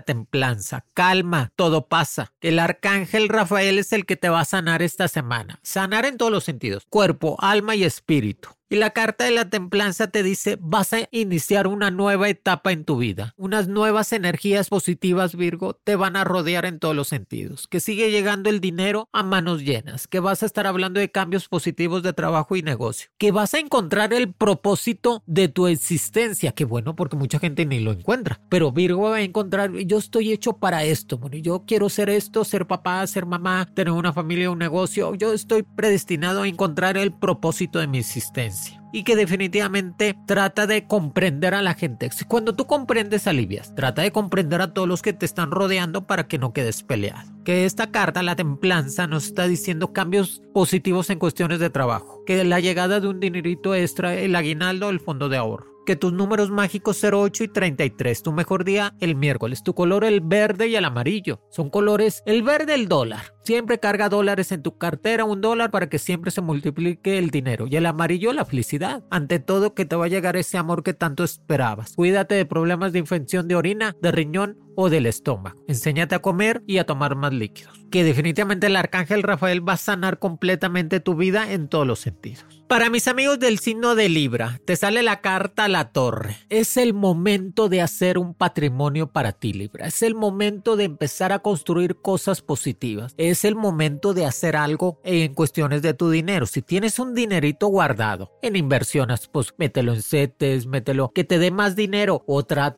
templanza. 0.00 0.86
Calma, 0.94 1.52
todo 1.56 1.88
pasa. 1.88 2.32
El 2.40 2.60
arcángel 2.60 3.28
Rafael 3.28 3.78
es 3.80 3.92
el 3.92 4.06
que 4.06 4.16
te 4.16 4.28
va 4.28 4.40
a 4.40 4.44
sanar 4.44 4.80
esta 4.80 5.08
semana. 5.08 5.58
Sanar 5.64 6.06
en 6.06 6.16
todos 6.16 6.30
los 6.30 6.44
sentidos, 6.44 6.84
cuerpo, 6.88 7.36
alma 7.40 7.74
y 7.74 7.82
espíritu. 7.82 8.50
Y 8.72 8.76
la 8.76 8.90
carta 8.90 9.24
de 9.24 9.32
la 9.32 9.50
templanza 9.50 10.12
te 10.12 10.22
dice, 10.22 10.56
vas 10.60 10.92
a 10.92 11.08
iniciar 11.10 11.66
una 11.66 11.90
nueva 11.90 12.28
etapa 12.28 12.70
en 12.70 12.84
tu 12.84 12.98
vida. 12.98 13.34
Unas 13.36 13.66
nuevas 13.66 14.12
energías 14.12 14.68
positivas, 14.68 15.34
Virgo, 15.34 15.74
te 15.74 15.96
van 15.96 16.14
a 16.14 16.22
rodear 16.22 16.64
en 16.66 16.78
todos 16.78 16.94
los 16.94 17.08
sentidos. 17.08 17.66
Que 17.66 17.80
sigue 17.80 18.12
llegando 18.12 18.48
el 18.48 18.60
dinero 18.60 19.08
a 19.12 19.24
manos 19.24 19.62
llenas. 19.62 20.06
Que 20.06 20.20
vas 20.20 20.44
a 20.44 20.46
estar 20.46 20.68
hablando 20.68 21.00
de 21.00 21.10
cambios 21.10 21.48
positivos 21.48 22.04
de 22.04 22.12
trabajo 22.12 22.54
y 22.54 22.62
negocio. 22.62 23.10
Que 23.18 23.32
vas 23.32 23.54
a 23.54 23.58
encontrar 23.58 24.14
el 24.14 24.32
propósito 24.32 25.24
de 25.26 25.48
tu 25.48 25.66
existencia. 25.66 26.52
Que 26.60 26.66
bueno, 26.66 26.94
porque 26.94 27.16
mucha 27.16 27.38
gente 27.38 27.64
ni 27.64 27.80
lo 27.80 27.90
encuentra. 27.90 28.38
Pero 28.50 28.70
Virgo 28.70 29.08
va 29.08 29.16
a 29.16 29.22
encontrar, 29.22 29.72
yo 29.72 29.96
estoy 29.96 30.30
hecho 30.30 30.58
para 30.58 30.84
esto. 30.84 31.16
Bueno, 31.16 31.38
yo 31.38 31.64
quiero 31.66 31.88
ser 31.88 32.10
esto, 32.10 32.44
ser 32.44 32.66
papá, 32.66 33.06
ser 33.06 33.24
mamá, 33.24 33.66
tener 33.74 33.94
una 33.94 34.12
familia, 34.12 34.50
un 34.50 34.58
negocio. 34.58 35.14
Yo 35.14 35.32
estoy 35.32 35.62
predestinado 35.62 36.42
a 36.42 36.48
encontrar 36.48 36.98
el 36.98 37.14
propósito 37.14 37.78
de 37.78 37.86
mi 37.86 37.96
existencia 37.96 38.78
y 38.92 39.04
que 39.04 39.16
definitivamente 39.16 40.18
trata 40.26 40.66
de 40.66 40.86
comprender 40.86 41.54
a 41.54 41.62
la 41.62 41.72
gente. 41.72 42.10
Cuando 42.28 42.54
tú 42.54 42.66
comprendes, 42.66 43.26
alivias. 43.26 43.74
Trata 43.74 44.02
de 44.02 44.12
comprender 44.12 44.60
a 44.60 44.74
todos 44.74 44.86
los 44.86 45.00
que 45.00 45.14
te 45.14 45.24
están 45.24 45.50
rodeando 45.52 46.06
para 46.06 46.28
que 46.28 46.36
no 46.36 46.52
quedes 46.52 46.82
peleado. 46.82 47.30
Que 47.42 47.64
esta 47.64 47.90
carta, 47.90 48.22
la 48.22 48.36
templanza, 48.36 49.06
nos 49.06 49.24
está 49.24 49.48
diciendo 49.48 49.94
cambios 49.94 50.42
positivos 50.52 51.08
en 51.08 51.20
cuestiones 51.20 51.58
de 51.58 51.70
trabajo. 51.70 52.22
Que 52.26 52.44
la 52.44 52.60
llegada 52.60 53.00
de 53.00 53.08
un 53.08 53.18
dinerito 53.18 53.74
extra, 53.74 54.14
el 54.14 54.36
aguinaldo, 54.36 54.90
el 54.90 55.00
fondo 55.00 55.30
de 55.30 55.38
ahorro 55.38 55.69
que 55.90 55.96
tus 55.96 56.12
números 56.12 56.52
mágicos 56.52 57.02
08 57.02 57.42
y 57.42 57.48
33. 57.48 58.22
Tu 58.22 58.30
mejor 58.30 58.62
día 58.62 58.94
el 59.00 59.16
miércoles. 59.16 59.64
Tu 59.64 59.74
color 59.74 60.04
el 60.04 60.20
verde 60.20 60.68
y 60.68 60.76
el 60.76 60.84
amarillo. 60.84 61.40
Son 61.50 61.68
colores 61.68 62.22
el 62.26 62.44
verde 62.44 62.74
el 62.74 62.86
dólar. 62.86 63.34
Siempre 63.42 63.80
carga 63.80 64.08
dólares 64.08 64.52
en 64.52 64.62
tu 64.62 64.76
cartera, 64.78 65.24
un 65.24 65.40
dólar 65.40 65.70
para 65.70 65.88
que 65.88 65.98
siempre 65.98 66.30
se 66.30 66.40
multiplique 66.40 67.18
el 67.18 67.30
dinero. 67.30 67.66
Y 67.66 67.76
el 67.76 67.86
amarillo 67.86 68.32
la 68.32 68.44
felicidad. 68.44 69.02
Ante 69.10 69.38
todo 69.38 69.74
que 69.74 69.84
te 69.84 69.96
va 69.96 70.06
a 70.06 70.08
llegar 70.08 70.36
ese 70.36 70.58
amor 70.58 70.82
que 70.82 70.94
tanto 70.94 71.24
esperabas. 71.24 71.94
Cuídate 71.94 72.34
de 72.34 72.44
problemas 72.44 72.92
de 72.92 72.98
infección 72.98 73.48
de 73.48 73.56
orina, 73.56 73.96
de 74.00 74.12
riñón 74.12 74.58
o 74.76 74.90
del 74.90 75.06
estómago. 75.06 75.62
Enséñate 75.68 76.14
a 76.14 76.22
comer 76.22 76.62
y 76.66 76.78
a 76.78 76.86
tomar 76.86 77.16
más 77.16 77.32
líquidos. 77.32 77.78
Que 77.90 78.04
definitivamente 78.04 78.68
el 78.68 78.76
arcángel 78.76 79.22
Rafael 79.22 79.68
va 79.68 79.74
a 79.74 79.78
sanar 79.78 80.18
completamente 80.18 81.00
tu 81.00 81.16
vida 81.16 81.52
en 81.52 81.68
todos 81.68 81.86
los 81.86 81.98
sentidos. 81.98 82.44
Para 82.68 82.88
mis 82.88 83.08
amigos 83.08 83.40
del 83.40 83.58
signo 83.58 83.96
de 83.96 84.08
Libra, 84.08 84.60
te 84.64 84.76
sale 84.76 85.02
la 85.02 85.20
carta 85.20 85.64
a 85.64 85.68
la 85.68 85.90
torre. 85.90 86.36
Es 86.50 86.76
el 86.76 86.94
momento 86.94 87.68
de 87.68 87.82
hacer 87.82 88.16
un 88.16 88.32
patrimonio 88.32 89.08
para 89.08 89.32
ti, 89.32 89.52
Libra. 89.52 89.88
Es 89.88 90.02
el 90.02 90.14
momento 90.14 90.76
de 90.76 90.84
empezar 90.84 91.32
a 91.32 91.40
construir 91.40 91.96
cosas 91.96 92.42
positivas. 92.42 93.12
Es 93.16 93.29
el 93.44 93.54
momento 93.54 94.14
de 94.14 94.26
hacer 94.26 94.56
algo 94.56 95.00
en 95.04 95.34
cuestiones 95.34 95.82
de 95.82 95.94
tu 95.94 96.10
dinero. 96.10 96.46
Si 96.46 96.62
tienes 96.62 96.98
un 96.98 97.14
dinerito 97.14 97.68
guardado 97.68 98.32
en 98.42 98.56
inversiones, 98.56 99.28
pues 99.28 99.54
mételo 99.56 99.92
en 99.94 100.02
CETES, 100.02 100.66
mételo 100.66 101.12
que 101.14 101.24
te 101.24 101.38
dé 101.38 101.50
más 101.50 101.76
dinero. 101.76 102.22
Otra. 102.26 102.76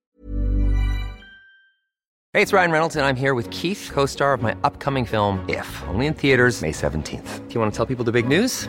Hey, 2.35 2.43
it's 2.43 2.53
Ryan 2.53 2.71
Reynolds 2.71 2.97
and 2.97 3.05
I'm 3.05 3.17
here 3.17 3.35
with 3.35 3.51
Keith, 3.51 3.91
co-star 3.93 4.33
of 4.33 4.43
my 4.43 4.55
upcoming 4.65 5.05
film 5.05 5.45
If, 5.49 5.67
only 5.89 6.07
in 6.07 6.15
theaters 6.15 6.63
May 6.63 6.73
17th. 6.73 7.47
Do 7.49 7.55
you 7.55 7.61
want 7.61 7.73
to 7.73 7.77
tell 7.77 7.85
people 7.85 8.05
the 8.05 8.13
big 8.13 8.27
news? 8.27 8.69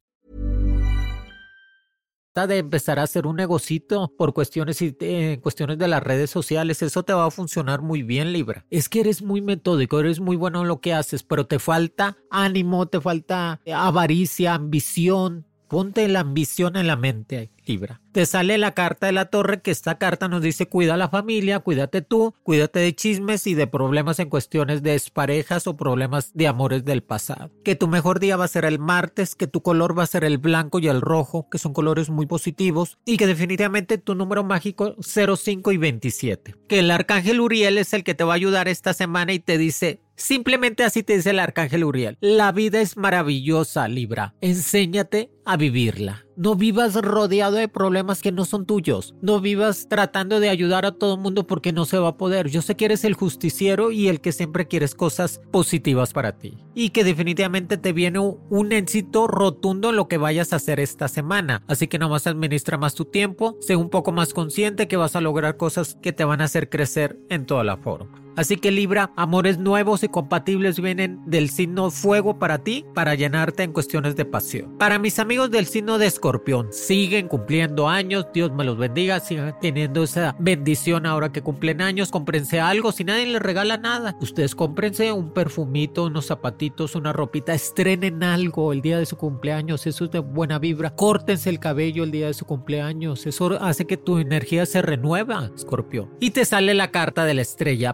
de 2.33 2.57
empezar 2.59 2.97
a 2.97 3.03
hacer 3.03 3.27
un 3.27 3.35
negocito 3.35 4.13
por 4.17 4.33
cuestiones, 4.33 4.81
eh, 4.81 5.39
cuestiones 5.43 5.77
de 5.77 5.87
las 5.89 6.01
redes 6.01 6.29
sociales, 6.29 6.81
eso 6.81 7.03
te 7.03 7.13
va 7.13 7.25
a 7.25 7.31
funcionar 7.31 7.81
muy 7.81 8.03
bien, 8.03 8.31
Libra. 8.31 8.65
Es 8.69 8.87
que 8.87 9.01
eres 9.01 9.21
muy 9.21 9.41
metódico, 9.41 9.99
eres 9.99 10.21
muy 10.21 10.37
bueno 10.37 10.61
en 10.61 10.69
lo 10.69 10.79
que 10.79 10.93
haces, 10.93 11.23
pero 11.23 11.45
te 11.45 11.59
falta 11.59 12.17
ánimo, 12.29 12.85
te 12.87 13.01
falta 13.01 13.59
avaricia, 13.73 14.53
ambición. 14.53 15.45
Ponte 15.67 16.07
la 16.07 16.21
ambición 16.21 16.75
en 16.75 16.87
la 16.87 16.95
mente, 16.95 17.51
Libra. 17.71 18.01
Te 18.11 18.25
sale 18.25 18.57
la 18.57 18.73
carta 18.73 19.05
de 19.05 19.13
la 19.13 19.25
torre, 19.25 19.61
que 19.61 19.71
esta 19.71 19.97
carta 19.97 20.27
nos 20.27 20.41
dice 20.41 20.67
cuida 20.67 20.95
a 20.95 20.97
la 20.97 21.07
familia, 21.07 21.59
cuídate 21.59 22.01
tú, 22.01 22.33
cuídate 22.43 22.79
de 22.79 22.93
chismes 22.93 23.47
y 23.47 23.53
de 23.53 23.65
problemas 23.65 24.19
en 24.19 24.29
cuestiones 24.29 24.83
de 24.83 25.01
parejas 25.13 25.67
o 25.67 25.77
problemas 25.77 26.31
de 26.33 26.47
amores 26.47 26.83
del 26.83 27.01
pasado. 27.01 27.49
Que 27.63 27.75
tu 27.75 27.87
mejor 27.87 28.19
día 28.19 28.35
va 28.35 28.43
a 28.43 28.49
ser 28.49 28.65
el 28.65 28.77
martes, 28.77 29.35
que 29.35 29.47
tu 29.47 29.61
color 29.61 29.97
va 29.97 30.03
a 30.03 30.07
ser 30.07 30.25
el 30.25 30.37
blanco 30.37 30.79
y 30.79 30.89
el 30.89 30.99
rojo, 30.99 31.47
que 31.49 31.59
son 31.59 31.71
colores 31.71 32.09
muy 32.09 32.25
positivos, 32.25 32.97
y 33.05 33.15
que 33.15 33.27
definitivamente 33.27 33.97
tu 33.97 34.15
número 34.15 34.43
mágico 34.43 34.95
05 35.01 35.71
y 35.71 35.77
27. 35.77 36.55
Que 36.67 36.79
el 36.79 36.91
arcángel 36.91 37.39
Uriel 37.39 37.77
es 37.77 37.93
el 37.93 38.03
que 38.03 38.15
te 38.15 38.25
va 38.25 38.33
a 38.33 38.35
ayudar 38.35 38.67
esta 38.67 38.93
semana 38.93 39.31
y 39.31 39.39
te 39.39 39.57
dice 39.57 40.01
Simplemente 40.21 40.83
así 40.83 41.01
te 41.01 41.15
dice 41.15 41.31
el 41.31 41.39
arcángel 41.39 41.83
Uriel. 41.83 42.15
La 42.21 42.51
vida 42.51 42.79
es 42.79 42.95
maravillosa, 42.95 43.87
Libra. 43.87 44.35
Enséñate 44.41 45.31
a 45.45 45.57
vivirla. 45.57 46.27
No 46.41 46.55
vivas 46.55 46.95
rodeado 46.95 47.57
de 47.57 47.67
problemas 47.67 48.23
que 48.23 48.31
no 48.31 48.45
son 48.45 48.65
tuyos. 48.65 49.13
No 49.21 49.41
vivas 49.41 49.87
tratando 49.87 50.39
de 50.39 50.49
ayudar 50.49 50.87
a 50.87 50.91
todo 50.91 51.13
el 51.13 51.21
mundo 51.21 51.45
porque 51.45 51.71
no 51.71 51.85
se 51.85 51.99
va 51.99 52.07
a 52.07 52.17
poder. 52.17 52.49
Yo 52.49 52.63
sé 52.63 52.75
que 52.75 52.85
eres 52.85 53.03
el 53.03 53.13
justiciero 53.13 53.91
y 53.91 54.07
el 54.07 54.21
que 54.21 54.31
siempre 54.31 54.67
quieres 54.67 54.95
cosas 54.95 55.39
positivas 55.51 56.13
para 56.13 56.39
ti. 56.39 56.57
Y 56.73 56.89
que 56.89 57.03
definitivamente 57.03 57.77
te 57.77 57.93
viene 57.93 58.17
un 58.17 58.71
éxito 58.71 59.27
rotundo 59.27 59.91
en 59.91 59.97
lo 59.97 60.07
que 60.07 60.17
vayas 60.17 60.51
a 60.51 60.55
hacer 60.55 60.79
esta 60.79 61.07
semana. 61.07 61.61
Así 61.67 61.87
que 61.87 61.99
nomás 61.99 62.25
administra 62.25 62.79
más 62.79 62.95
tu 62.95 63.05
tiempo, 63.05 63.55
sé 63.61 63.75
un 63.75 63.91
poco 63.91 64.11
más 64.11 64.33
consciente 64.33 64.87
que 64.87 64.97
vas 64.97 65.15
a 65.15 65.21
lograr 65.21 65.57
cosas 65.57 65.95
que 66.01 66.11
te 66.11 66.23
van 66.23 66.41
a 66.41 66.45
hacer 66.45 66.71
crecer 66.71 67.19
en 67.29 67.45
toda 67.45 67.63
la 67.63 67.77
forma. 67.77 68.20
Así 68.35 68.57
que 68.57 68.71
Libra, 68.71 69.11
amores 69.15 69.57
nuevos 69.57 70.03
y 70.03 70.07
compatibles 70.07 70.79
vienen 70.79 71.21
del 71.25 71.49
signo 71.49 71.91
fuego 71.91 72.39
para 72.39 72.59
ti, 72.59 72.85
para 72.93 73.15
llenarte 73.15 73.63
en 73.63 73.73
cuestiones 73.73 74.15
de 74.15 74.25
pasión. 74.25 74.77
Para 74.77 74.99
mis 74.99 75.19
amigos 75.19 75.51
del 75.51 75.65
signo 75.65 75.97
de 75.97 76.07
escorpión, 76.07 76.67
siguen 76.71 77.27
cumpliendo 77.27 77.89
años, 77.89 78.27
Dios 78.33 78.51
me 78.51 78.63
los 78.63 78.77
bendiga, 78.77 79.19
sigan 79.19 79.55
teniendo 79.59 80.03
esa 80.03 80.35
bendición 80.39 81.05
ahora 81.05 81.31
que 81.31 81.41
cumplen 81.41 81.81
años, 81.81 82.09
cómprense 82.09 82.59
algo, 82.59 82.91
si 82.91 83.03
nadie 83.03 83.25
les 83.25 83.41
regala 83.41 83.77
nada, 83.77 84.15
ustedes 84.21 84.55
cómprense 84.55 85.11
un 85.11 85.31
perfumito, 85.31 86.05
unos 86.05 86.27
zapatitos, 86.27 86.95
una 86.95 87.13
ropita, 87.13 87.53
estrenen 87.53 88.23
algo 88.23 88.73
el 88.73 88.81
día 88.81 88.97
de 88.97 89.05
su 89.05 89.17
cumpleaños, 89.17 89.87
eso 89.87 90.05
es 90.05 90.11
de 90.11 90.19
buena 90.19 90.59
vibra, 90.59 90.95
córtense 90.95 91.49
el 91.49 91.59
cabello 91.59 92.03
el 92.03 92.11
día 92.11 92.27
de 92.27 92.33
su 92.33 92.45
cumpleaños, 92.45 93.25
eso 93.25 93.61
hace 93.61 93.85
que 93.85 93.97
tu 93.97 94.17
energía 94.17 94.65
se 94.65 94.81
renueva, 94.81 95.51
escorpión. 95.55 96.09
Y 96.19 96.31
te 96.31 96.45
sale 96.45 96.73
la 96.73 96.91
carta 96.91 97.25
de 97.25 97.33
la 97.33 97.41
estrella, 97.41 97.93